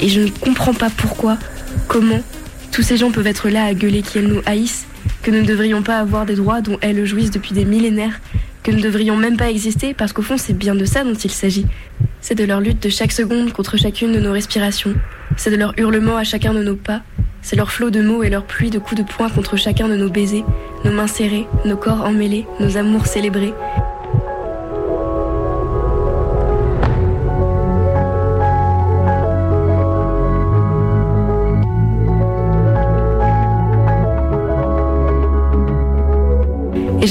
[0.00, 1.38] Et je ne comprends pas pourquoi,
[1.88, 2.20] comment,
[2.72, 4.86] tous ces gens peuvent être là à gueuler qu'elles nous haïssent,
[5.22, 8.20] que nous ne devrions pas avoir des droits dont elles jouissent depuis des millénaires,
[8.62, 11.14] que nous ne devrions même pas exister parce qu'au fond c'est bien de ça dont
[11.14, 11.64] il s'agit.
[12.20, 14.92] C'est de leur lutte de chaque seconde contre chacune de nos respirations.
[15.38, 17.00] C'est de leur hurlement à chacun de nos pas.
[17.40, 19.96] C'est leur flot de mots et leur pluie de coups de poing contre chacun de
[19.96, 20.44] nos baisers,
[20.84, 23.54] nos mains serrées, nos corps emmêlés, nos amours célébrés.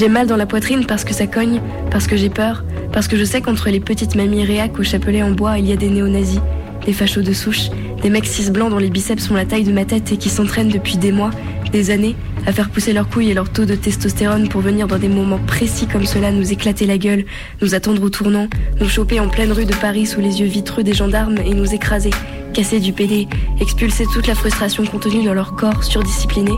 [0.02, 1.62] J'ai mal dans la poitrine parce que ça cogne,
[1.92, 5.22] parce que j'ai peur, parce que je sais qu'entre les petites mamies réac au chapelet
[5.22, 6.42] en bois, il y a des néo-nazis,
[6.88, 7.70] des fachos de souche,
[8.02, 10.30] des mecs cis blancs dont les biceps sont la taille de ma tête et qui
[10.30, 11.30] s'entraînent depuis des mois,
[11.72, 12.16] des années,
[12.48, 15.38] à faire pousser leurs couilles et leur taux de testostérone pour venir dans des moments
[15.38, 17.24] précis comme cela nous éclater la gueule,
[17.62, 18.48] nous attendre au tournant,
[18.80, 21.76] nous choper en pleine rue de Paris sous les yeux vitreux des gendarmes et nous
[21.76, 22.10] écraser,
[22.56, 23.28] casser du PD,
[23.60, 26.54] expulser toute la frustration contenue dans leur corps surdiscipliné.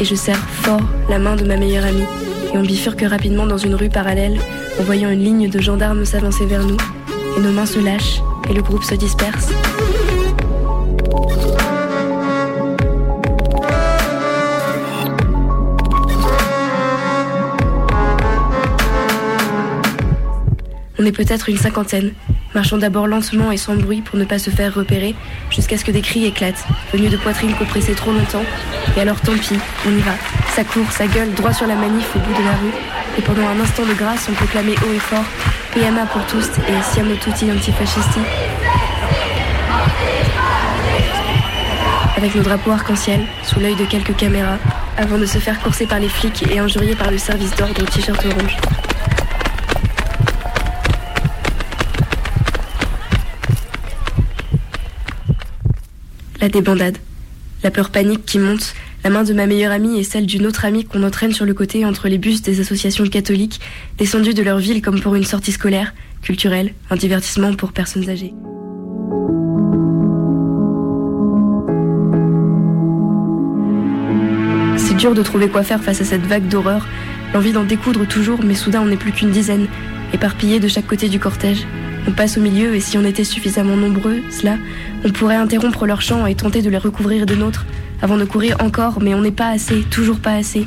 [0.00, 2.04] Et je serre fort la main de ma meilleure amie.
[2.52, 4.38] Et on bifurque rapidement dans une rue parallèle
[4.78, 6.76] en voyant une ligne de gendarmes s'avancer vers nous.
[7.36, 9.52] Et nos mains se lâchent et le groupe se disperse.
[21.00, 22.12] On est peut-être une cinquantaine,
[22.58, 25.14] marchant d'abord lentement et sans bruit pour ne pas se faire repérer,
[25.48, 28.42] jusqu'à ce que des cris éclatent, venus de poitrines compressées trop longtemps.
[28.96, 29.54] Et alors tant pis,
[29.86, 30.10] on y va.
[30.56, 32.74] Ça court, ça gueule, droit sur la manif au bout de la rue.
[33.16, 35.22] Et pendant un instant de grâce, on proclamait haut et fort
[35.72, 38.20] PMA pour tous et Siamo tutti antifascisti.
[42.16, 44.58] avec nos drapeaux arc-en-ciel, sous l'œil de quelques caméras,
[44.96, 47.86] avant de se faire courser par les flics et injurier par le service d'ordre au
[47.86, 48.56] t-shirt orange.
[56.40, 56.98] La débandade.
[57.64, 60.64] La peur panique qui monte, la main de ma meilleure amie et celle d'une autre
[60.64, 63.60] amie qu'on entraîne sur le côté entre les bus des associations catholiques,
[63.98, 68.34] descendues de leur ville comme pour une sortie scolaire, culturelle, un divertissement pour personnes âgées.
[74.76, 76.86] C'est dur de trouver quoi faire face à cette vague d'horreur,
[77.34, 79.66] l'envie d'en découdre toujours, mais soudain on n'est plus qu'une dizaine,
[80.12, 81.66] éparpillés de chaque côté du cortège.
[82.08, 84.56] On passe au milieu et si on était suffisamment nombreux, cela,
[85.04, 87.66] on pourrait interrompre leur chant et tenter de les recouvrir de nôtres,
[88.00, 90.66] avant de courir encore, mais on n'est pas assez, toujours pas assez.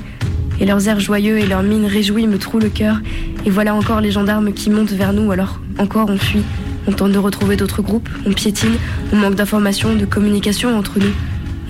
[0.60, 3.02] Et leurs airs joyeux et leurs mines réjouies me trouent le cœur,
[3.44, 6.44] et voilà encore les gendarmes qui montent vers nous, alors encore on fuit.
[6.88, 8.76] On tente de retrouver d'autres groupes, on piétine,
[9.12, 11.14] on manque d'informations, de communication entre nous.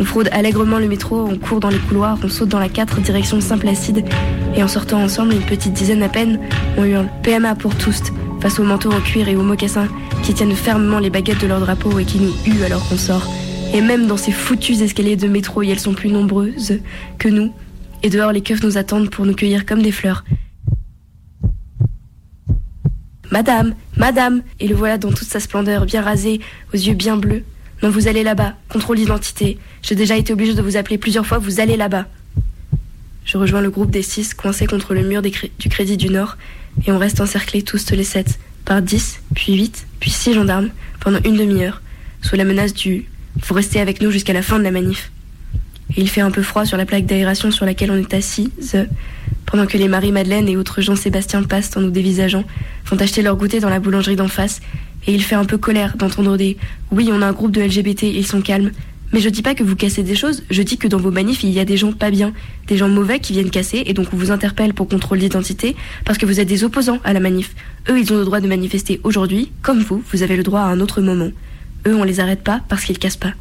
[0.02, 3.00] On fraude allègrement le métro, on court dans les couloirs, on saute dans la 4
[3.00, 4.04] direction Saint-Placide,
[4.54, 6.40] et en sortant ensemble, une petite dizaine à peine,
[6.78, 8.02] on hurle PMA pour tous,
[8.42, 9.88] face aux manteaux en cuir et aux mocassins
[10.24, 13.32] qui tiennent fermement les baguettes de leur drapeau et qui nous huent alors qu'on sort.
[13.74, 16.80] Et même dans ces foutus escaliers de métro, elles sont plus nombreuses
[17.20, 17.54] que nous,
[18.04, 20.26] et dehors les keufs nous attendent pour nous cueillir comme des fleurs.
[23.30, 26.42] Madame, madame, et le voilà dans toute sa splendeur, bien rasé,
[26.74, 27.44] aux yeux bien bleus.
[27.82, 29.58] Non, vous allez là-bas, contrôle d'identité.
[29.82, 32.08] J'ai déjà été obligée de vous appeler plusieurs fois, vous allez là-bas.
[33.26, 36.38] Je rejoins le groupe des six coincés contre le mur du Crédit du Nord,
[36.86, 41.20] et on reste encerclés tous les sept, par dix, puis huit, puis six gendarmes, pendant
[41.24, 41.82] une demi-heure,
[42.22, 43.06] sous la menace du
[43.40, 45.12] faut rester avec nous jusqu'à la fin de la manif.
[45.96, 48.50] Et il fait un peu froid sur la plaque d'aération sur laquelle on est assise,
[49.46, 52.44] pendant que les Marie-Madeleine et autres Jean-Sébastien passent en nous dévisageant,
[52.84, 54.62] font acheter leur goûter dans la boulangerie d'en face,
[55.08, 56.58] et il fait un peu colère d'entendre des
[56.92, 58.72] oui, on a un groupe de LGBT, ils sont calmes.
[59.13, 61.43] Mais je dis pas que vous cassez des choses, je dis que dans vos manifs,
[61.43, 62.32] il y a des gens pas bien,
[62.67, 66.17] des gens mauvais qui viennent casser, et donc on vous interpelle pour contrôle d'identité, parce
[66.17, 67.54] que vous êtes des opposants à la manif.
[67.89, 70.67] Eux, ils ont le droit de manifester aujourd'hui, comme vous, vous avez le droit à
[70.67, 71.32] un autre moment.
[71.88, 73.34] Eux, on les arrête pas parce qu'ils cassent pas.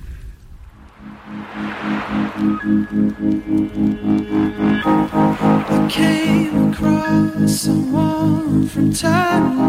[7.46, 9.60] Someone from time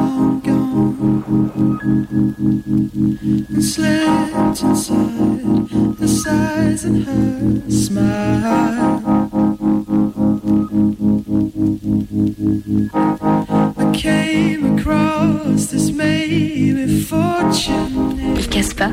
[6.32, 9.02] sighs in her smile.
[13.78, 18.18] I came across this maybe fortune.
[18.38, 18.92] Ils cassent pas.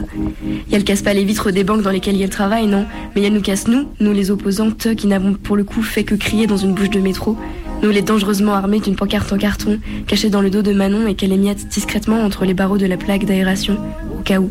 [0.71, 2.87] Et elles cassent pas les vitres des banques dans lesquelles elles travaillent, non.
[3.15, 6.15] Mais elles nous cassent nous, nous les opposantes qui n'avons pour le coup fait que
[6.15, 7.37] crier dans une bouche de métro.
[7.83, 9.79] Nous les dangereusement armés d'une pancarte en carton,
[10.09, 12.97] cachée dans le dos de Manon et qu'elle émiette discrètement entre les barreaux de la
[12.97, 13.77] plaque d'aération,
[14.19, 14.51] au cas où.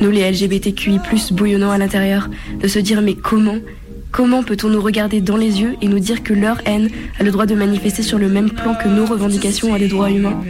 [0.00, 0.98] Nous les LGBTQI+,
[1.32, 2.28] bouillonnant à l'intérieur,
[2.60, 3.56] de se dire mais comment?
[4.12, 6.90] Comment peut-on nous regarder dans les yeux et nous dire que leur haine
[7.20, 10.10] a le droit de manifester sur le même plan que nos revendications à des droits
[10.10, 10.40] humains?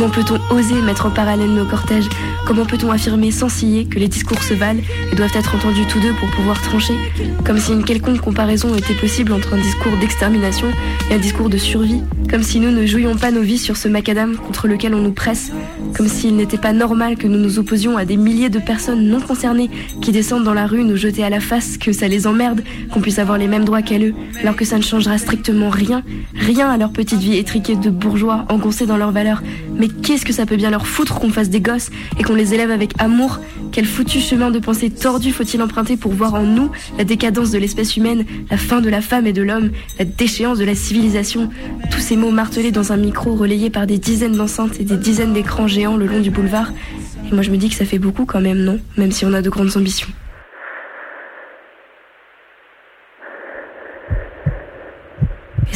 [0.00, 2.08] Comment peut-on oser mettre en parallèle nos cortèges
[2.46, 4.80] Comment peut-on affirmer sans ciller que les discours se valent
[5.12, 6.94] et doivent être entendus tous deux pour pouvoir trancher
[7.44, 10.68] Comme si une quelconque comparaison était possible entre un discours d'extermination
[11.10, 13.88] et un discours de survie Comme si nous ne jouions pas nos vies sur ce
[13.88, 15.52] macadam contre lequel on nous presse
[15.94, 19.20] Comme s'il n'était pas normal que nous nous opposions à des milliers de personnes non
[19.20, 19.68] concernées
[20.00, 23.02] qui descendent dans la rue nous jeter à la face que ça les emmerde, qu'on
[23.02, 26.02] puisse avoir les mêmes droits qu'elles eux, alors que ça ne changera strictement rien,
[26.34, 29.42] rien à leur petite vie étriquée de bourgeois engoncés dans leurs valeurs.
[29.74, 32.54] Mais qu'est-ce que ça peut bien leur foutre qu'on fasse des gosses et qu'on les
[32.54, 33.38] élève avec amour?
[33.72, 37.58] Quel foutu chemin de pensée tordu faut-il emprunter pour voir en nous la décadence de
[37.58, 41.50] l'espèce humaine, la fin de la femme et de l'homme, la déchéance de la civilisation?
[41.90, 45.32] Tous ces mots martelés dans un micro relayé par des dizaines d'enceintes et des dizaines
[45.32, 46.72] d'écrans géants le long du boulevard.
[47.30, 48.78] Et moi je me dis que ça fait beaucoup quand même, non?
[48.96, 50.08] Même si on a de grandes ambitions.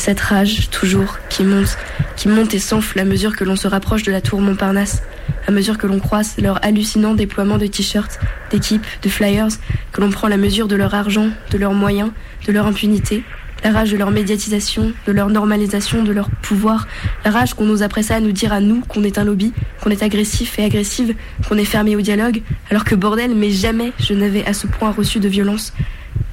[0.05, 1.79] Cette rage, toujours, qui monte,
[2.15, 5.03] qui monte et s'enfle à mesure que l'on se rapproche de la tour Montparnasse,
[5.49, 9.49] à mesure que l'on croise leur hallucinant déploiement de t-shirts, d'équipes, de flyers,
[9.93, 12.11] que l'on prend la mesure de leur argent, de leurs moyens,
[12.47, 13.23] de leur impunité,
[13.65, 16.87] la rage de leur médiatisation, de leur normalisation, de leur pouvoir,
[17.25, 19.89] la rage qu'on ose après ça nous dire à nous qu'on est un lobby, qu'on
[19.89, 21.15] est agressif et agressive,
[21.49, 24.91] qu'on est fermé au dialogue, alors que bordel, mais jamais je n'avais à ce point
[24.91, 25.73] reçu de violence.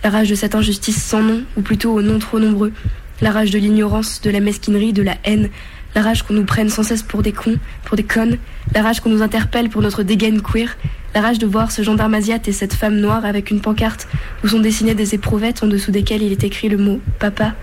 [0.04, 2.74] La rage de cette injustice sans nom, ou plutôt aux noms trop nombreux,
[3.22, 5.50] la rage de l'ignorance, de la mesquinerie, de la haine,
[5.96, 8.38] la rage qu'on nous prenne sans cesse pour des cons, pour des connes,
[8.74, 10.78] la rage qu'on nous interpelle pour notre dégaine queer,
[11.14, 14.08] la rage de voir ce gendarme asiate et cette femme noire avec une pancarte
[14.44, 17.54] où sont dessinées des éprouvettes en dessous desquelles il est écrit le mot papa,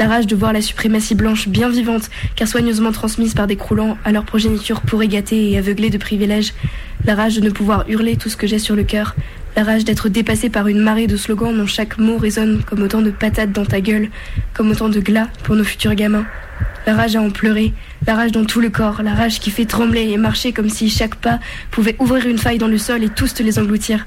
[0.00, 3.96] La rage de voir la suprématie blanche bien vivante, car soigneusement transmise par des croulants
[4.04, 6.54] à leur progéniture pourrie gâtée et aveuglée de privilèges.
[7.04, 9.14] La rage de ne pouvoir hurler tout ce que j'ai sur le cœur.
[9.56, 13.02] La rage d'être dépassé par une marée de slogans dont chaque mot résonne comme autant
[13.02, 14.08] de patates dans ta gueule,
[14.54, 16.26] comme autant de glas pour nos futurs gamins.
[16.86, 17.72] La rage à en pleurer,
[18.06, 20.88] la rage dans tout le corps, la rage qui fait trembler et marcher comme si
[20.88, 21.40] chaque pas
[21.70, 24.06] pouvait ouvrir une faille dans le sol et tous te les engloutir.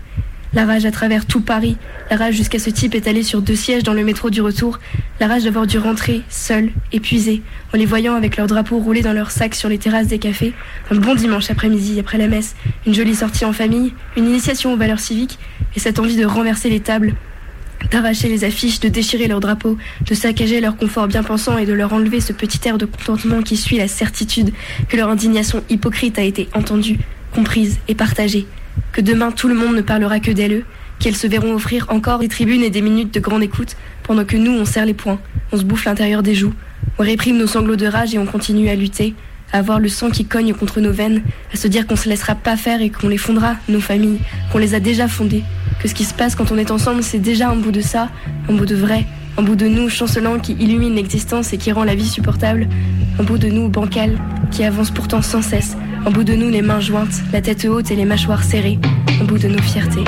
[0.54, 1.78] La rage à travers tout Paris,
[2.10, 4.80] la rage jusqu'à ce type étalé sur deux sièges dans le métro du retour,
[5.22, 7.42] la rage d'avoir dû rentrer, seul, épuisé,
[7.74, 10.54] en les voyant avec leurs drapeaux roulés dans leurs sacs sur les terrasses des cafés,
[10.90, 14.78] un bon dimanche après-midi après la messe, une jolie sortie en famille, une initiation aux
[14.78, 15.40] valeurs civiques,
[15.78, 17.16] et cette envie de renverser les tables,
[17.90, 21.72] d'arracher les affiches, de déchirer leurs drapeaux, de saccager leur confort bien pensant et de
[21.72, 24.52] leur enlever ce petit air de contentement qui suit la certitude
[24.90, 27.00] que leur indignation hypocrite a été entendue,
[27.34, 28.48] comprise et partagée,
[28.92, 30.64] que demain tout le monde ne parlera que d'elle,
[31.00, 34.38] qu'elles se verront offrir encore des tribunes et des minutes de grande écoute, pendant que
[34.38, 35.20] nous on serre les poings,
[35.52, 36.54] on se bouffe l'intérieur des joues,
[37.00, 39.16] on réprime nos sanglots de rage et on continue à lutter,
[39.52, 42.36] à avoir le sang qui cogne contre nos veines, à se dire qu'on se laissera
[42.36, 44.20] pas faire et qu'on les fondera, nos familles,
[44.52, 45.44] qu'on les a déjà fondées,
[45.82, 48.10] que ce qui se passe quand on est ensemble, c'est déjà un bout de ça,
[48.50, 49.06] un bout de vrai,
[49.38, 52.68] un bout de nous chancelant qui illumine l'existence et qui rend la vie supportable,
[53.20, 54.18] un bout de nous bancal
[54.52, 55.76] qui avance pourtant sans cesse,
[56.06, 58.80] un bout de nous les mains jointes, la tête haute et les mâchoires serrées,
[59.20, 60.04] un bout de nos fiertés.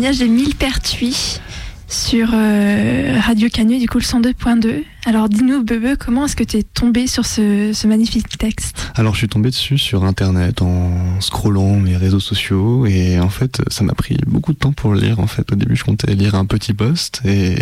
[0.00, 1.40] Témoignage de Mille Pertuis
[1.86, 4.82] sur euh, Radio Canu, du coup le 102.2.
[5.04, 8.90] Alors dis-nous, Bebe, comment est-ce que tu es tombé sur ce, magnifique texte?
[8.94, 13.60] Alors je suis tombé dessus sur internet en scrollant mes réseaux sociaux et en fait
[13.68, 15.20] ça m'a pris beaucoup de temps pour le lire.
[15.20, 17.56] En fait au début je comptais lire un petit post et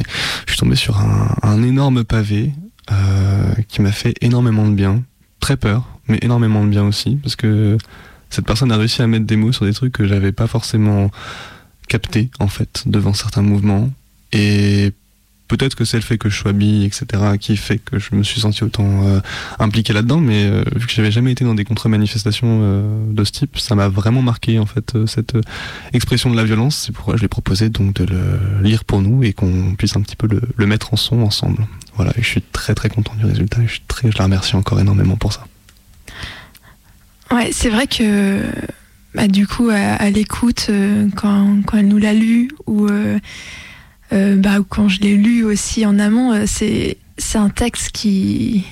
[0.46, 2.52] je suis tombé sur un, un énorme pavé
[2.92, 5.02] euh, qui m'a fait énormément de bien,
[5.40, 7.78] très peur, mais énormément de bien aussi parce que
[8.30, 11.10] cette personne a réussi à mettre des mots sur des trucs que j'avais pas forcément
[11.88, 13.90] capté en fait devant certains mouvements.
[14.32, 14.92] Et
[15.48, 18.22] peut-être que c'est le fait que je sois bi etc qui fait que je me
[18.22, 19.20] suis senti autant euh,
[19.58, 23.32] impliqué là-dedans mais euh, vu que j'avais jamais été dans des contre-manifestations euh, de ce
[23.32, 25.36] type ça m'a vraiment marqué en fait cette
[25.92, 26.84] expression de la violence.
[26.86, 30.02] C'est pourquoi je l'ai proposé donc de le lire pour nous et qu'on puisse un
[30.02, 31.66] petit peu le, le mettre en son ensemble.
[31.96, 34.24] Voilà et je suis très très content du résultat et je suis très je la
[34.24, 35.46] remercie encore énormément pour ça.
[37.30, 38.42] Ouais, c'est vrai que
[39.14, 43.18] bah, du coup, à, à l'écoute, euh, quand, quand elle nous l'a lu, ou, euh,
[44.12, 48.64] euh, bah, quand je l'ai lu aussi en amont, euh, c'est c'est un texte qui,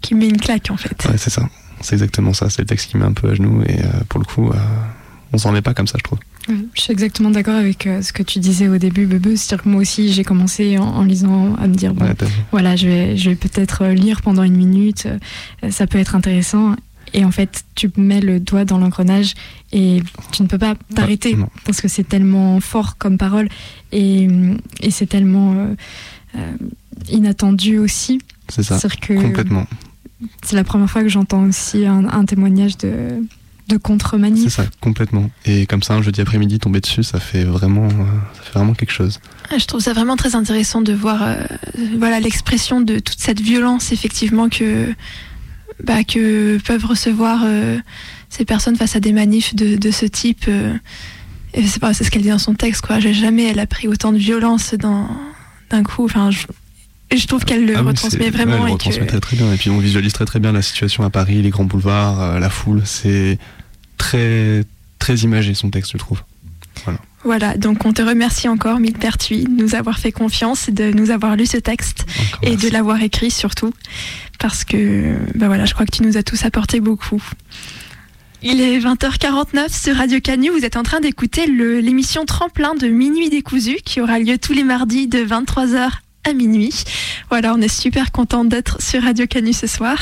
[0.00, 1.04] qui met une claque en fait.
[1.06, 1.48] ouais c'est ça
[1.80, 4.20] c'est exactement ça c'est le texte qui met un peu à genoux et euh, pour
[4.20, 4.54] le coup euh,
[5.32, 6.18] on s'en met pas comme ça je trouve
[6.48, 9.34] Je suis exactement d'accord avec euh, ce que tu disais au début, Bebe.
[9.36, 12.14] C'est-à-dire que moi aussi, j'ai commencé en, en lisant à me dire, bon, Ouais,
[12.52, 15.06] voilà, je vais, je vais peut-être lire pendant une minute,
[15.62, 16.74] euh, ça peut être intéressant.
[17.14, 19.34] Et en fait, tu mets le doigt dans l'engrenage
[19.72, 20.02] et
[20.32, 21.48] tu ne peux pas t'arrêter non.
[21.64, 23.48] parce que c'est tellement fort comme parole
[23.92, 24.28] et,
[24.80, 25.74] et c'est tellement euh,
[26.36, 26.52] euh,
[27.10, 28.20] inattendu aussi.
[28.48, 29.66] c'est ça que complètement
[30.42, 34.48] c'est la première fois que j'entends aussi un, un témoignage de, de C'est contre-manif.
[34.52, 35.30] ça, complètement.
[35.44, 38.04] Et comme ça, un jeudi après-midi, tomber dessus, ça fait vraiment, euh,
[38.34, 39.20] ça fait vraiment quelque chose.
[39.50, 41.36] Ah, Je trouve ça vraiment très intéressant de voir euh,
[41.98, 44.92] voilà l'expression de toute cette violence effectivement que
[45.84, 47.78] bah, que peuvent recevoir euh,
[48.28, 50.44] ces personnes face à des manifs de, de ce type.
[50.48, 50.74] euh.
[51.54, 53.00] et c'est pas c'est ce qu'elle dit dans son texte quoi.
[53.00, 55.08] J'ai jamais elle a pris autant de violence dans
[55.70, 56.04] d'un coup.
[56.04, 56.46] Enfin, je,
[57.16, 59.36] je trouve qu'elle le Ah retransmet vraiment ouais, elle le et retransmet que très très
[59.36, 59.52] bien.
[59.52, 62.38] Et puis on visualise très très bien la situation à Paris, les grands boulevards, euh,
[62.38, 62.82] la foule.
[62.84, 63.38] C'est
[63.98, 64.64] très
[64.98, 66.22] très imagé son texte, je trouve.
[66.84, 66.98] voilà.
[67.56, 71.36] Donc on te remercie encore Mille Pertuis de nous avoir fait confiance de nous avoir
[71.36, 72.06] lu ce texte.
[72.08, 72.66] Encore et merci.
[72.66, 73.72] de l'avoir écrit surtout
[74.38, 77.22] parce que bah voilà je crois que tu nous as tous apporté beaucoup
[78.40, 83.30] il est 20h49 sur Radio Canu vous êtes en train d'écouter l'émission Tremplin de Minuit
[83.30, 85.90] décousu qui aura lieu tous les mardis de 23h
[86.24, 86.84] à minuit
[87.30, 89.98] voilà on est super content d'être sur Radio Canu ce soir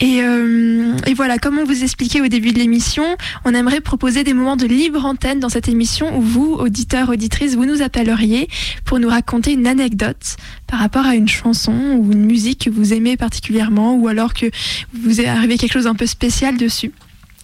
[0.00, 3.04] Et, euh, et voilà, comme on vous expliquait au début de l'émission,
[3.44, 7.54] on aimerait proposer des moments de libre antenne dans cette émission où vous, auditeurs, auditrices,
[7.54, 8.48] vous nous appelleriez
[8.86, 10.36] pour nous raconter une anecdote
[10.66, 14.46] par rapport à une chanson ou une musique que vous aimez particulièrement ou alors que
[14.94, 16.92] vous est arrivé quelque chose un peu spécial dessus.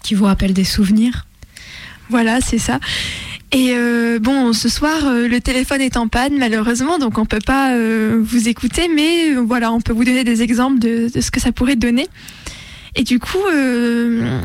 [0.02, 1.26] Qui vous rappelle des souvenirs
[2.08, 2.80] Voilà, c'est ça.
[3.52, 7.38] Et euh, bon, ce soir, euh, le téléphone est en panne, malheureusement, donc on peut
[7.44, 11.30] pas euh, vous écouter, mais voilà, on peut vous donner des exemples de, de ce
[11.30, 12.08] que ça pourrait donner.
[12.96, 14.40] Et du coup, euh,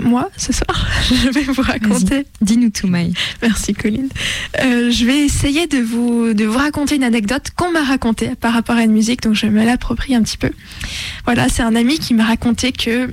[0.00, 2.26] moi, ce soir, je vais vous raconter.
[2.40, 3.14] Dis-nous tout, Maï.
[3.40, 4.08] Merci, Colline.
[4.60, 8.52] Euh, je vais essayer de vous, de vous raconter une anecdote qu'on m'a racontée par
[8.52, 10.50] rapport à une musique, donc je me l'approprie un petit peu.
[11.24, 13.08] Voilà, c'est un ami qui m'a raconté que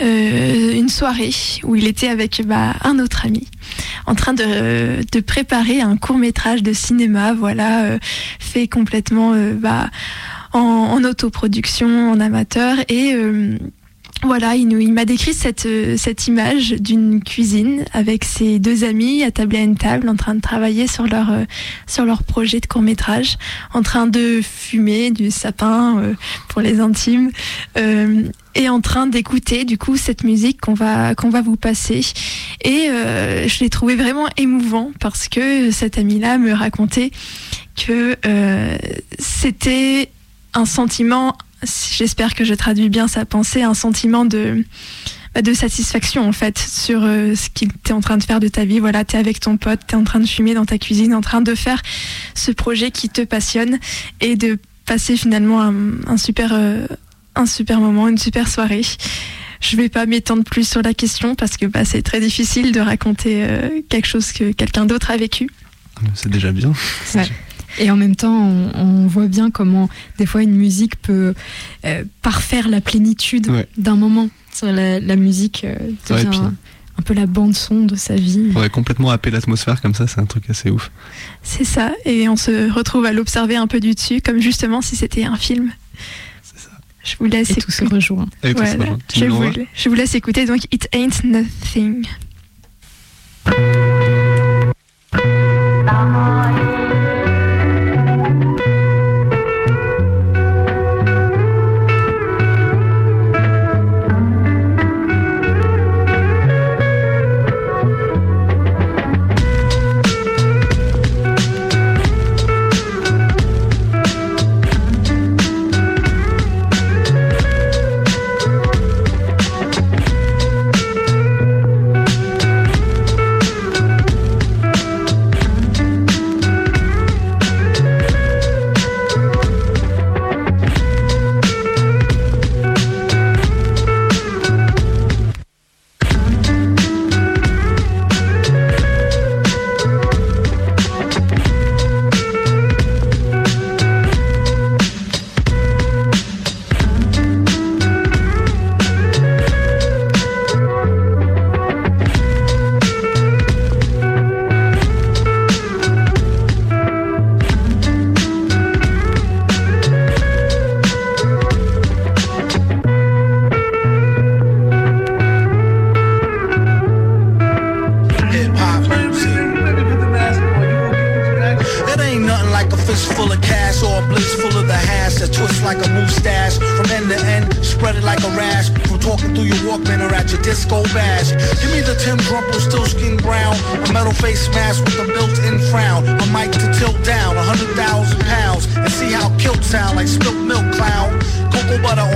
[0.00, 3.46] euh, une soirée où il était avec bah, un autre ami
[4.06, 7.98] en train de, de préparer un court métrage de cinéma, voilà, euh,
[8.38, 9.88] fait complètement euh, bah,
[10.52, 13.56] en, en autoproduction, en amateur et euh,
[14.22, 19.22] voilà, il, il m'a décrit cette, euh, cette image d'une cuisine avec ses deux amis
[19.22, 21.44] attablés à une table en train de travailler sur leur, euh,
[21.86, 23.38] sur leur projet de court métrage,
[23.72, 26.14] en train de fumer du sapin euh,
[26.48, 27.30] pour les intimes
[27.78, 28.24] euh,
[28.54, 32.04] et en train d'écouter du coup cette musique qu'on va, qu'on va vous passer.
[32.62, 37.12] Et je l'ai trouvé vraiment émouvant parce que cet ami-là me racontait
[37.76, 38.16] que
[39.20, 40.10] c'était
[40.54, 41.36] un sentiment,
[41.96, 44.64] j'espère que je traduis bien sa pensée, un sentiment de,
[45.34, 48.48] bah, de satisfaction en fait sur euh, ce qu'il t'es en train de faire de
[48.48, 48.80] ta vie.
[48.80, 51.40] Voilà, t'es avec ton pote, t'es en train de fumer dans ta cuisine, en train
[51.40, 51.80] de faire
[52.34, 53.78] ce projet qui te passionne
[54.20, 55.74] et de passer finalement un,
[56.06, 56.86] un super, euh,
[57.36, 58.82] un super moment, une super soirée.
[59.60, 62.80] Je vais pas m'étendre plus sur la question parce que bah, c'est très difficile de
[62.80, 65.48] raconter euh, quelque chose que quelqu'un d'autre a vécu.
[66.14, 66.72] C'est déjà bien.
[67.14, 67.28] Ouais.
[67.78, 71.34] Et en même temps, on, on voit bien comment des fois une musique peut
[71.84, 73.66] euh, parfaire la plénitude Ouais.
[73.78, 74.28] d'un moment.
[74.62, 75.76] La, la musique euh,
[76.10, 76.54] Ouais, devient puis- un,
[76.98, 78.50] un peu la bande son de sa vie.
[78.54, 80.90] Ouais, complètement happer l'atmosphère comme ça, c'est un truc assez ouf.
[81.42, 84.96] C'est ça, et on se retrouve à l'observer un peu du dessus, comme justement si
[84.96, 85.70] c'était un film.
[87.02, 87.94] Je vous laisse Et tout se écouter.
[87.94, 88.26] rejoint.
[88.42, 88.92] Et tout se Voilà.
[89.20, 89.50] rejoint.
[89.56, 92.04] Vous, je vous laisse écouter donc It Ain't Nothing.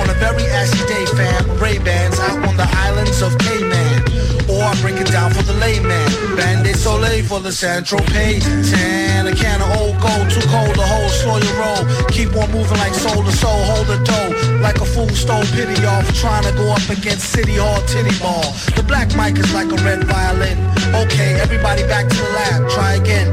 [0.01, 1.59] On a very assy day, fam.
[1.59, 4.03] Ray Bans out on the islands of Cayman.
[4.49, 6.09] Or I break it down for the layman.
[6.37, 8.41] Bandit Soleil for the Central Pay.
[8.41, 11.83] Tan, a can of old gold, too cold to hold, slow your roll.
[12.09, 14.61] Keep on moving like soul to soul, hold the dough.
[14.61, 18.45] Like a fool stole pity off, trying to go up against City Hall Titty Ball.
[18.77, 20.59] The black mic is like a red violin.
[20.95, 23.33] Okay, everybody back to the lab, try again.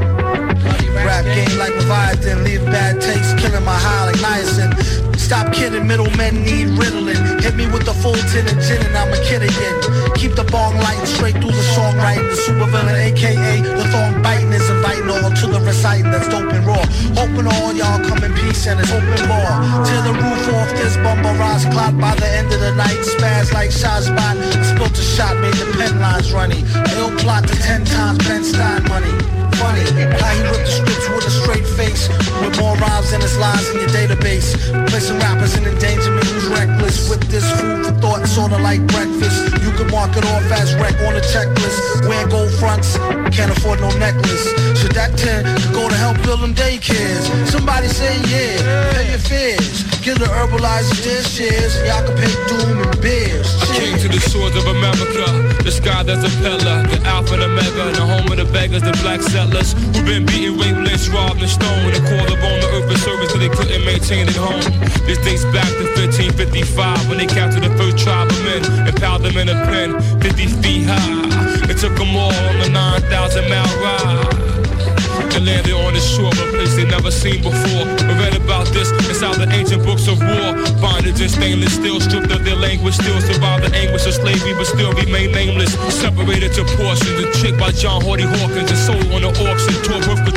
[1.04, 5.11] Rap game like Leviathan, leave bad taste, killing my high like niacin.
[5.16, 7.16] Stop kidding, middlemen need riddling.
[7.40, 9.76] Hit me with the full tin and gin and I'm a kid again.
[10.14, 12.28] Keep the bong lighting straight through the songwriting.
[12.30, 16.52] The super villain, aka the thong biting, is inviting all to the reciting that's dope
[16.52, 16.84] and raw.
[17.16, 19.84] Hoping all y'all come in peace and it's open bar.
[19.84, 23.00] Tear the roof off this bumper rise clock by the end of the night.
[23.02, 24.36] Spaz like Shazbot.
[24.64, 26.64] Spilt a shot, made the pen lines runny.
[26.96, 29.86] Ill plot to ten times Ben Stein money funny
[30.18, 32.08] how he ripped the scripts with a straight face
[32.42, 34.50] with more rhymes than his lines in your database
[35.12, 39.52] placing rappers in endangerment who's reckless with this food for thought, sorta like breakfast.
[39.62, 42.08] You could mark it off as wreck on the checklist.
[42.08, 42.96] Wearing gold fronts,
[43.34, 44.44] can't afford no necklace.
[44.80, 47.48] Should that 10 go to help build them daycares?
[47.48, 49.84] Somebody say yeah, pay your fears.
[50.02, 53.46] Give the herbalizers their shares, and y'all can pay doom and beers.
[53.62, 57.42] I came to the shores of America, the sky that's a pillar, the alpha and
[57.44, 61.40] omega, the home of the beggars, the black settlers who've been beaten, raped, lynched, robbed,
[61.40, 64.58] and stoned, and called upon the earth for service till they couldn't maintain it home.
[65.06, 69.22] This dates back to 1555 when they captured the first tribe of men and piled
[69.22, 71.70] them in a pen 50 feet high.
[71.70, 74.42] It took them all on the 9,000 mile ride.
[75.32, 77.88] They landed on the shore of a place they never seen before.
[77.88, 80.52] I read about this inside the ancient books of war.
[80.76, 84.66] Bondage in stainless steel, stripped of their language, still survive the anguish of slavery, but
[84.66, 85.72] still remain nameless.
[85.88, 90.04] Separated to portions, a chick by John Hardy Hawkins, and sold on the auction, tour
[90.04, 90.31] birth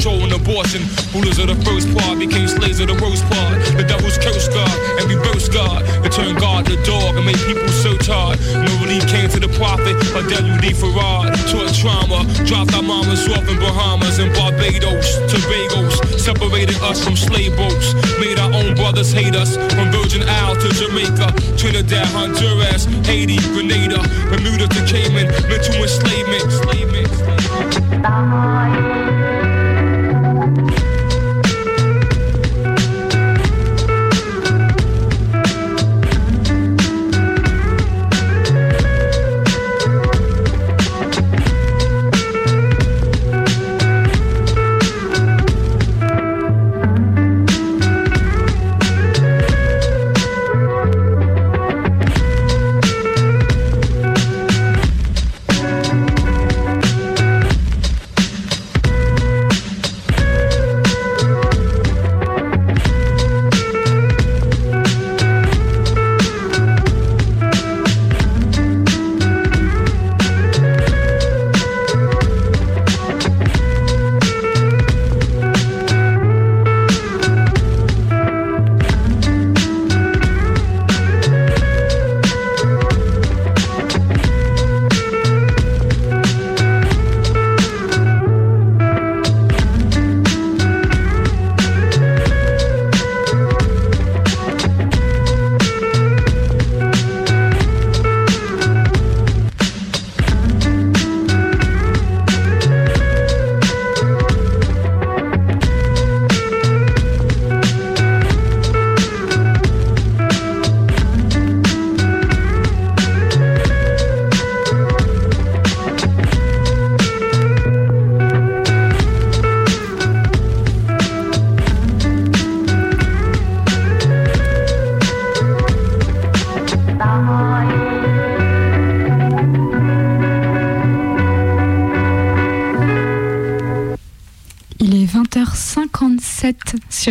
[0.56, 0.88] abortion.
[1.12, 3.60] Rulers of the first part became slaves of the worst part.
[3.76, 5.84] The devil's curse God and reverse God.
[6.06, 8.39] It turned God to dog and made people so tired.
[8.56, 10.72] No relief came to the prophet, or W.D.
[10.80, 11.36] Farad.
[11.51, 15.20] Taught trauma, dropped our mamas off in Bahamas and Barbados.
[15.28, 17.93] Tobago's separated us from slave boats.
[18.24, 19.60] Made our own brothers hate us.
[19.76, 23.99] From Virgin Isle to Jamaica, Trinidad, Honduras, Haiti, Grenada,
[24.32, 26.47] Bermuda to Cayman, mental enslavement.
[26.47, 27.12] enslavement.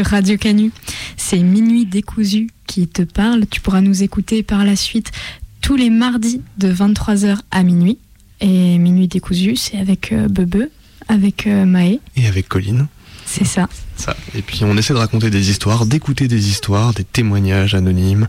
[0.03, 0.72] Radio Canu.
[1.16, 3.47] C'est Minuit décousu qui te parle.
[3.47, 5.12] Tu pourras nous écouter par la suite
[5.61, 7.99] tous les mardis de 23h à minuit.
[8.40, 10.68] Et Minuit décousu, c'est avec euh, Bebe,
[11.09, 12.01] avec euh, Maë.
[12.16, 12.86] Et avec Colline.
[13.37, 13.68] C'est ça.
[13.97, 14.14] Ça.
[14.37, 18.28] Et puis on essaie de raconter des histoires, d'écouter des histoires, des témoignages anonymes.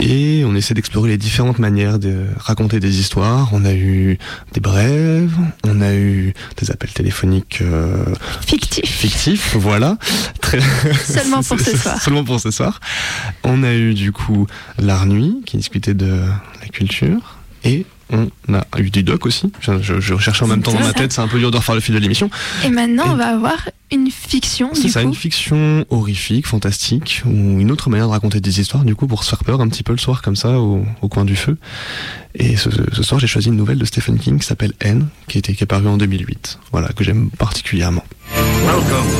[0.00, 3.50] Et on essaie d'explorer les différentes manières de raconter des histoires.
[3.52, 4.18] On a eu
[4.52, 8.04] des brèves, on a eu des appels téléphoniques euh,
[8.44, 8.90] fictifs.
[8.90, 9.98] Fictifs, voilà.
[10.40, 10.58] Très...
[11.04, 12.02] Seulement pour ce soir.
[12.02, 12.80] Seulement pour ce soir.
[13.44, 14.48] On a eu du coup
[14.80, 16.24] l'art nuit qui discutait de
[16.60, 17.38] la culture.
[17.62, 19.52] Et on a eu du doc aussi.
[19.60, 21.56] Je, je, je cherchais en même temps dans ma tête, c'est un peu dur de
[21.56, 22.30] refaire le fil de l'émission.
[22.64, 24.70] Et maintenant, on va avoir une fiction.
[24.74, 25.08] C'est ça, coup.
[25.08, 29.24] une fiction horrifique, fantastique, ou une autre manière de raconter des histoires, du coup, pour
[29.24, 31.56] se faire peur un petit peu le soir, comme ça, au, au coin du feu.
[32.34, 35.38] Et ce, ce soir, j'ai choisi une nouvelle de Stephen King qui s'appelle N, qui,
[35.38, 36.58] était, qui est parue en 2008.
[36.72, 38.04] Voilà, que j'aime particulièrement.
[38.66, 39.10] Welcome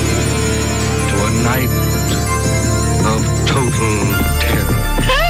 [1.10, 1.70] to a night
[3.06, 5.23] of total terror.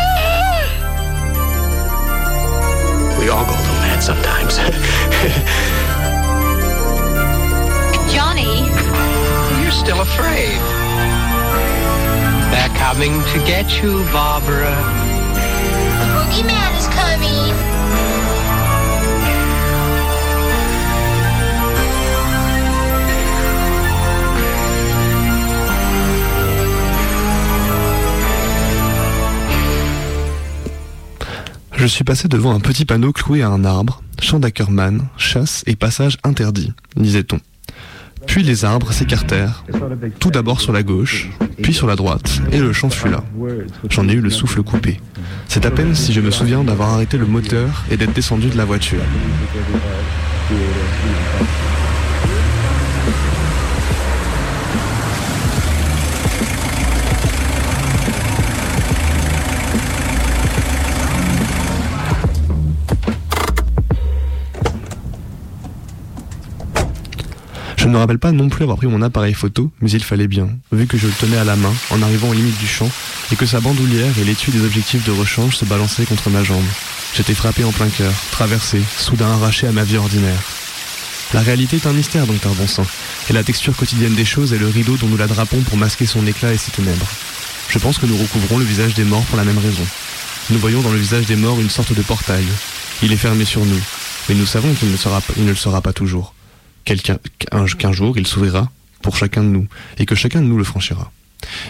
[3.25, 4.59] We all go through that sometimes.
[8.12, 8.68] Johnny,
[9.62, 10.61] You're still afraid.
[12.53, 14.77] They're coming to get you, Barbara.
[16.01, 17.84] the boogeyman is coming.
[31.85, 35.76] Je suis passé devant un petit panneau cloué à un arbre, champ d'Ackerman, chasse et
[35.76, 37.39] passage interdit, disait-on.
[38.26, 39.66] Puis les arbres s'écartèrent,
[40.18, 41.28] tout d'abord sur la gauche,
[41.62, 43.22] puis sur la droite, et le champ fut là.
[43.91, 44.99] J'en ai eu le souffle coupé.
[45.47, 48.57] C'est à peine si je me souviens d'avoir arrêté le moteur et d'être descendu de
[48.57, 49.03] la voiture.
[67.85, 70.26] Je ne me rappelle pas non plus avoir pris mon appareil photo, mais il fallait
[70.26, 72.89] bien, vu que je le tenais à la main en arrivant aux limites du champ
[73.30, 76.64] et que sa bandoulière et l'étui des objectifs de rechange se balançaient contre ma jambe.
[77.14, 80.43] J'étais frappé en plein cœur, traversé, soudain arraché à ma vie ordinaire.
[81.35, 82.87] La réalité est un mystère, docteur Bonsan,
[83.28, 86.07] et la texture quotidienne des choses est le rideau dont nous la drapons pour masquer
[86.07, 87.11] son éclat et ses ténèbres.
[87.68, 89.85] Je pense que nous recouvrons le visage des morts pour la même raison.
[90.49, 92.47] Nous voyons dans le visage des morts une sorte de portail.
[93.03, 93.82] Il est fermé sur nous,
[94.30, 96.32] mais nous savons qu'il ne le sera pas toujours.
[96.85, 97.18] Quelqu'un,
[97.78, 98.70] qu'un jour il s'ouvrira
[99.03, 99.66] pour chacun de nous,
[99.99, 101.12] et que chacun de nous le franchira.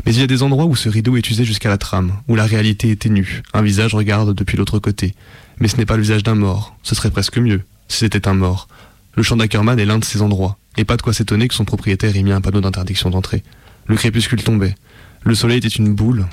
[0.06, 2.36] Mais il y a des endroits où ce rideau est usé jusqu'à la trame, où
[2.36, 5.14] la réalité est ténue, un visage regarde depuis l'autre côté.
[5.58, 8.34] Mais ce n'est pas le visage d'un mort, ce serait presque mieux, si c'était un
[8.34, 8.68] mort.
[9.16, 11.64] Le champ d'Ackerman est l'un de ces endroits, et pas de quoi s'étonner que son
[11.64, 13.42] propriétaire ait mis un panneau d'interdiction d'entrée.
[13.86, 14.74] Le crépuscule tombait.
[15.22, 16.26] Le soleil était une boule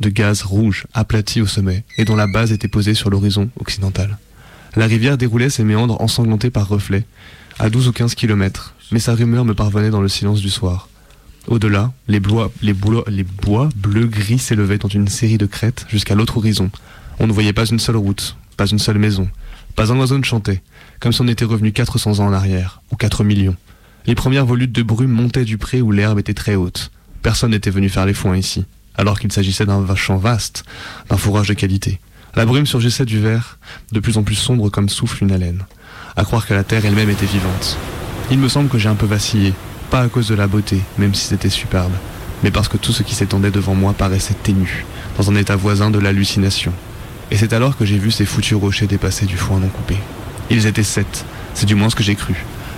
[0.00, 4.18] de gaz rouge aplatie au sommet, et dont la base était posée sur l'horizon occidental.
[4.74, 7.04] La rivière déroulait ses méandres ensanglantés par reflets,
[7.58, 10.88] à 12 ou 15 kilomètres, mais sa rumeur me parvenait dans le silence du soir.
[11.48, 16.14] Au-delà, les, bois, les, bois, les bois bleu-gris s'élevaient dans une série de crêtes jusqu'à
[16.14, 16.70] l'autre horizon.
[17.18, 19.28] On ne voyait pas une seule route, pas une seule maison,
[19.74, 20.60] pas un oiseau ne chantait,
[21.00, 23.56] comme si on était revenu 400 ans en arrière, ou 4 millions.
[24.06, 26.90] Les premières volutes de brume montaient du pré où l'herbe était très haute.
[27.22, 30.64] Personne n'était venu faire les foins ici, alors qu'il s'agissait d'un champ vaste,
[31.08, 32.00] d'un fourrage de qualité.
[32.34, 33.58] La brume surgissait du verre,
[33.92, 35.64] de plus en plus sombre comme souffle une haleine.
[36.18, 37.76] À croire que la terre elle-même était vivante.
[38.30, 39.52] Il me semble que j'ai un peu vacillé,
[39.90, 41.92] pas à cause de la beauté, même si c'était superbe,
[42.42, 44.86] mais parce que tout ce qui s'étendait devant moi paraissait ténu,
[45.18, 46.72] dans un état voisin de l'hallucination.
[47.30, 49.98] Et c'est alors que j'ai vu ces foutus rochers dépasser du foin non coupé.
[50.48, 52.34] Ils étaient sept, c'est du moins ce que j'ai cru.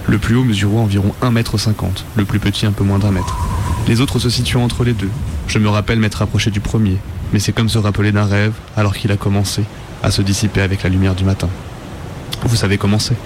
[0.08, 3.38] Le plus haut mesurait environ 1m50, le plus petit un peu moins d'un mètre.
[3.86, 5.10] Les autres se situant entre les deux.
[5.46, 6.98] Je me rappelle m'être approché du premier,
[7.32, 9.62] mais c'est comme se rappeler d'un rêve alors qu'il a commencé
[10.02, 11.48] à se dissiper avec la lumière du matin.
[12.44, 13.16] Vous savez comment c'est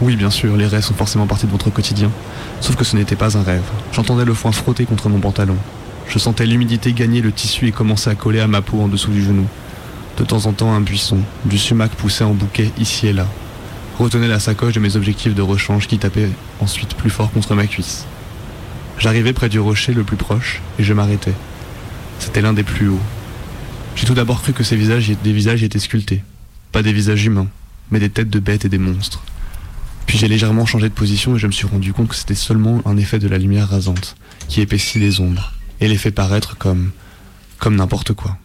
[0.00, 2.10] Oui, bien sûr, les rêves sont forcément partie de votre quotidien.
[2.60, 3.62] Sauf que ce n'était pas un rêve.
[3.92, 5.56] J'entendais le foin frotter contre mon pantalon.
[6.08, 9.10] Je sentais l'humidité gagner le tissu et commencer à coller à ma peau en dessous
[9.10, 9.46] du genou.
[10.16, 13.26] De temps en temps, un buisson, du sumac poussait en bouquet ici et là.
[13.98, 16.28] Retenait la sacoche de mes objectifs de rechange qui tapaient
[16.60, 18.06] ensuite plus fort contre ma cuisse.
[18.98, 21.34] J'arrivais près du rocher le plus proche et je m'arrêtais.
[22.18, 23.00] C'était l'un des plus hauts.
[23.96, 26.22] J'ai tout d'abord cru que ces visages, des visages étaient sculptés.
[26.72, 27.48] Pas des visages humains,
[27.90, 29.22] mais des têtes de bêtes et des monstres.
[30.06, 32.82] Puis j'ai légèrement changé de position et je me suis rendu compte que c'était seulement
[32.84, 34.16] un effet de la lumière rasante,
[34.48, 36.90] qui épaissit les ombres, et les fait paraître comme.
[37.58, 38.36] comme n'importe quoi.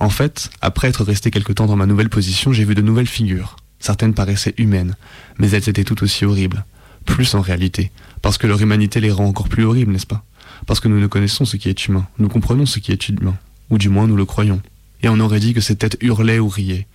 [0.00, 3.06] En fait, après être resté quelque temps dans ma nouvelle position, j'ai vu de nouvelles
[3.06, 3.56] figures.
[3.78, 4.96] Certaines paraissaient humaines,
[5.38, 6.64] mais elles étaient tout aussi horribles.
[7.06, 7.90] Plus en réalité,
[8.22, 10.24] parce que leur humanité les rend encore plus horribles, n'est-ce pas?
[10.66, 13.36] Parce que nous ne connaissons ce qui est humain, nous comprenons ce qui est humain,
[13.70, 14.60] ou du moins nous le croyons.
[15.02, 16.86] Et on aurait dit que ces têtes hurlaient ou riaient,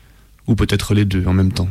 [0.48, 1.70] ou peut-être les deux en même temps.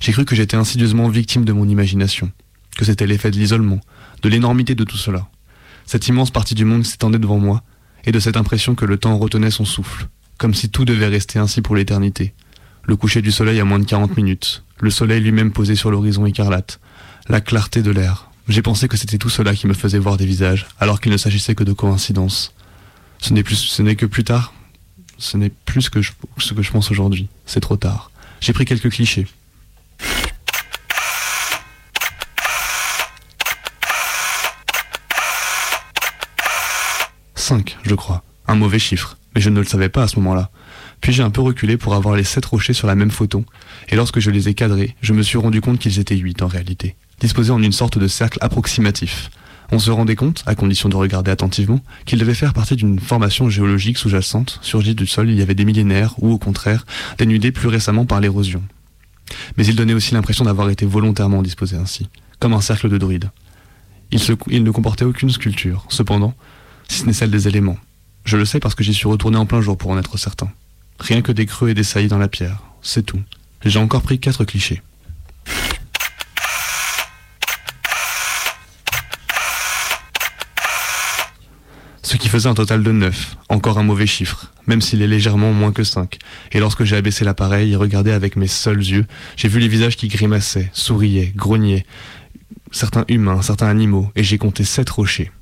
[0.00, 2.30] J'ai cru que j'étais insidieusement victime de mon imagination,
[2.76, 3.80] que c'était l'effet de l'isolement,
[4.22, 5.28] de l'énormité de tout cela.
[5.86, 7.62] Cette immense partie du monde s'étendait devant moi,
[8.04, 11.38] et de cette impression que le temps retenait son souffle, comme si tout devait rester
[11.38, 12.34] ainsi pour l'éternité.
[12.82, 16.26] Le coucher du soleil à moins de 40 minutes, le soleil lui-même posé sur l'horizon
[16.26, 16.80] écarlate,
[17.28, 18.30] la clarté de l'air.
[18.48, 21.16] J'ai pensé que c'était tout cela qui me faisait voir des visages, alors qu'il ne
[21.16, 22.52] s'agissait que de coïncidences.
[23.20, 24.52] Ce n'est plus, ce n'est que plus tard,
[25.16, 27.28] ce n'est plus que ce que je pense aujourd'hui.
[27.46, 28.10] C'est trop tard.
[28.40, 29.26] J'ai pris quelques clichés.
[37.44, 38.24] Cinq, je crois.
[38.48, 40.48] Un mauvais chiffre, mais je ne le savais pas à ce moment-là.
[41.02, 43.44] Puis j'ai un peu reculé pour avoir les sept rochers sur la même photo,
[43.90, 46.46] et lorsque je les ai cadrés, je me suis rendu compte qu'ils étaient huit en
[46.46, 49.28] réalité, disposés en une sorte de cercle approximatif.
[49.70, 53.50] On se rendait compte, à condition de regarder attentivement, qu'ils devaient faire partie d'une formation
[53.50, 56.86] géologique sous-jacente, surgie du sol il y avait des millénaires, ou au contraire,
[57.18, 58.62] dénudée plus récemment par l'érosion.
[59.58, 63.28] Mais ils donnaient aussi l'impression d'avoir été volontairement disposés ainsi, comme un cercle de druides.
[64.12, 66.32] Ils ne comportaient aucune sculpture, cependant,
[66.94, 67.78] ce n'est celle des éléments.
[68.24, 70.50] Je le sais parce que j'y suis retourné en plein jour pour en être certain.
[71.00, 73.20] Rien que des creux et des saillies dans la pierre, c'est tout.
[73.64, 74.82] J'ai encore pris quatre clichés.
[82.02, 85.52] Ce qui faisait un total de 9, encore un mauvais chiffre, même s'il est légèrement
[85.52, 86.18] moins que 5.
[86.52, 89.96] Et lorsque j'ai abaissé l'appareil et regardé avec mes seuls yeux, j'ai vu les visages
[89.96, 91.84] qui grimaçaient, souriaient, grognaient,
[92.70, 95.32] certains humains, certains animaux, et j'ai compté sept rochers.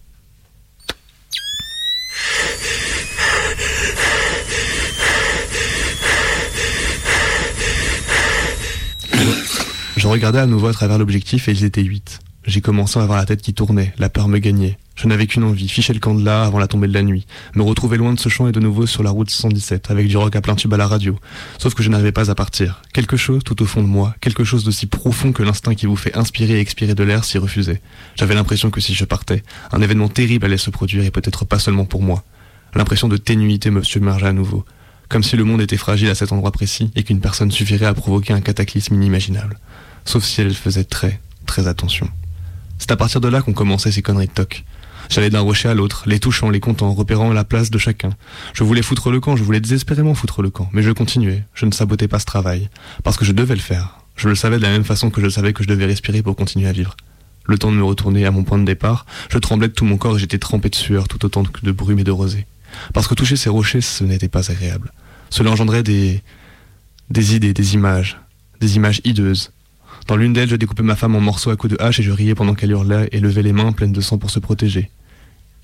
[10.02, 12.18] Je regardais à nouveau à travers l'objectif et ils étaient huit.
[12.44, 14.76] J'ai commencé à avoir la tête qui tournait, la peur me gagnait.
[14.96, 17.24] Je n'avais qu'une envie, ficher le camp de là avant la tombée de la nuit,
[17.54, 20.16] me retrouver loin de ce champ et de nouveau sur la route 117, avec du
[20.16, 21.20] rock à plein tube à la radio.
[21.56, 22.82] Sauf que je n'arrivais pas à partir.
[22.92, 25.94] Quelque chose tout au fond de moi, quelque chose d'aussi profond que l'instinct qui vous
[25.94, 27.80] fait inspirer et expirer de l'air s'y refusait.
[28.16, 31.60] J'avais l'impression que si je partais, un événement terrible allait se produire et peut-être pas
[31.60, 32.24] seulement pour moi.
[32.74, 34.64] L'impression de ténuité me submergeait à nouveau.
[35.08, 37.94] Comme si le monde était fragile à cet endroit précis et qu'une personne suffirait à
[37.94, 39.60] provoquer un cataclysme inimaginable.
[40.04, 42.08] Sauf si elle faisait très, très attention.
[42.78, 44.64] C'est à partir de là qu'on commençait ces conneries de toc.
[45.08, 48.10] J'allais d'un rocher à l'autre, les touchant, les comptant, repérant la place de chacun.
[48.54, 51.66] Je voulais foutre le camp, je voulais désespérément foutre le camp, mais je continuais, je
[51.66, 52.70] ne sabotais pas ce travail,
[53.04, 53.98] parce que je devais le faire.
[54.16, 56.36] Je le savais de la même façon que je savais que je devais respirer pour
[56.36, 56.96] continuer à vivre.
[57.44, 59.96] Le temps de me retourner à mon point de départ, je tremblais de tout mon
[59.96, 62.46] corps et j'étais trempé de sueur tout autant que de brume et de rosée.
[62.94, 64.92] Parce que toucher ces rochers, ce n'était pas agréable.
[65.30, 66.22] Cela engendrait des...
[67.10, 68.18] des idées, des images,
[68.60, 69.52] des images hideuses,
[70.08, 72.10] dans l'une d'elles, je découpais ma femme en morceaux à coups de hache et je
[72.10, 74.90] riais pendant qu'elle hurlait et levait les mains pleines de sang pour se protéger.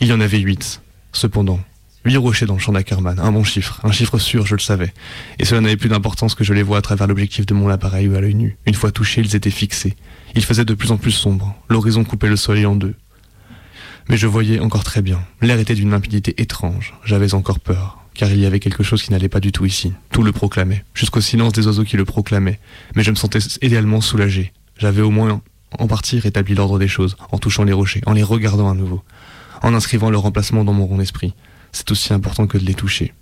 [0.00, 0.80] Il y en avait huit.
[1.12, 1.58] Cependant,
[2.04, 4.92] huit rochers dans le champ d'Ackerman, un bon chiffre, un chiffre sûr, je le savais.
[5.38, 8.08] Et cela n'avait plus d'importance que je les vois à travers l'objectif de mon appareil
[8.08, 8.56] ou à l'œil nu.
[8.66, 9.96] Une fois touchés, ils étaient fixés.
[10.34, 11.56] Il faisait de plus en plus sombre.
[11.68, 12.94] L'horizon coupait le soleil en deux.
[14.08, 15.20] Mais je voyais encore très bien.
[15.42, 16.94] L'air était d'une limpidité étrange.
[17.04, 19.92] J'avais encore peur car il y avait quelque chose qui n'allait pas du tout ici.
[20.10, 22.58] Tout le proclamait, jusqu'au silence des oiseaux qui le proclamaient.
[22.96, 24.52] Mais je me sentais idéalement soulagé.
[24.76, 25.40] J'avais au moins
[25.78, 29.04] en partie rétabli l'ordre des choses, en touchant les rochers, en les regardant à nouveau,
[29.62, 31.32] en inscrivant leur remplacement dans mon esprit.
[31.70, 33.14] C'est aussi important que de les toucher.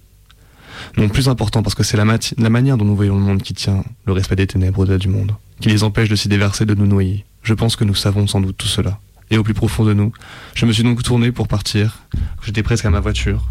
[0.96, 2.06] Non, plus important parce que c'est la,
[2.38, 5.08] la, manière dont nous voyons le monde qui tient le respect des ténèbres au-delà du
[5.08, 7.26] monde, qui les empêche de s'y déverser, de nous noyer.
[7.42, 8.98] Je pense que nous savons sans doute tout cela.
[9.30, 10.12] Et au plus profond de nous,
[10.54, 11.98] je me suis donc tourné pour partir.
[12.46, 13.44] J'étais presque à ma voiture.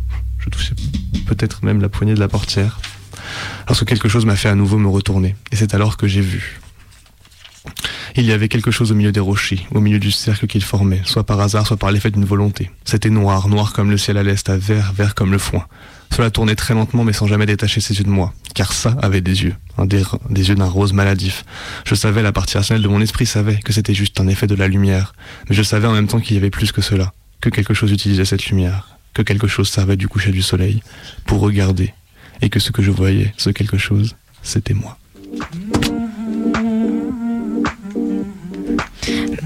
[0.45, 0.75] Je touchais
[1.25, 2.79] peut-être même la poignée de la portière,
[3.67, 5.35] lorsque quelque chose m'a fait à nouveau me retourner.
[5.51, 6.59] Et c'est alors que j'ai vu.
[8.15, 11.01] Il y avait quelque chose au milieu des rochers, au milieu du cercle qu'ils formaient,
[11.03, 12.69] soit par hasard, soit par l'effet d'une volonté.
[12.85, 15.65] C'était noir, noir comme le ciel à l'est, à vert, vert comme le foin.
[16.11, 19.21] Cela tournait très lentement mais sans jamais détacher ses yeux de moi, car ça avait
[19.21, 21.43] des yeux, des, des, yeux d'un rose maladif.
[21.85, 24.55] Je savais, la partie rationnelle de mon esprit savait que c'était juste un effet de
[24.55, 25.13] la lumière,
[25.49, 27.91] mais je savais en même temps qu'il y avait plus que cela, que quelque chose
[27.91, 30.83] utilisait cette lumière, que quelque chose servait du coucher du soleil
[31.25, 31.93] pour regarder,
[32.41, 34.99] et que ce que je voyais, ce quelque chose, c'était moi.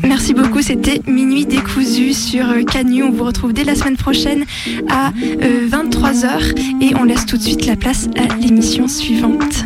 [0.03, 3.03] Merci beaucoup, c'était Minuit décousu sur Canu.
[3.03, 4.45] On vous retrouve dès la semaine prochaine
[4.89, 9.65] à 23h et on laisse tout de suite la place à l'émission suivante.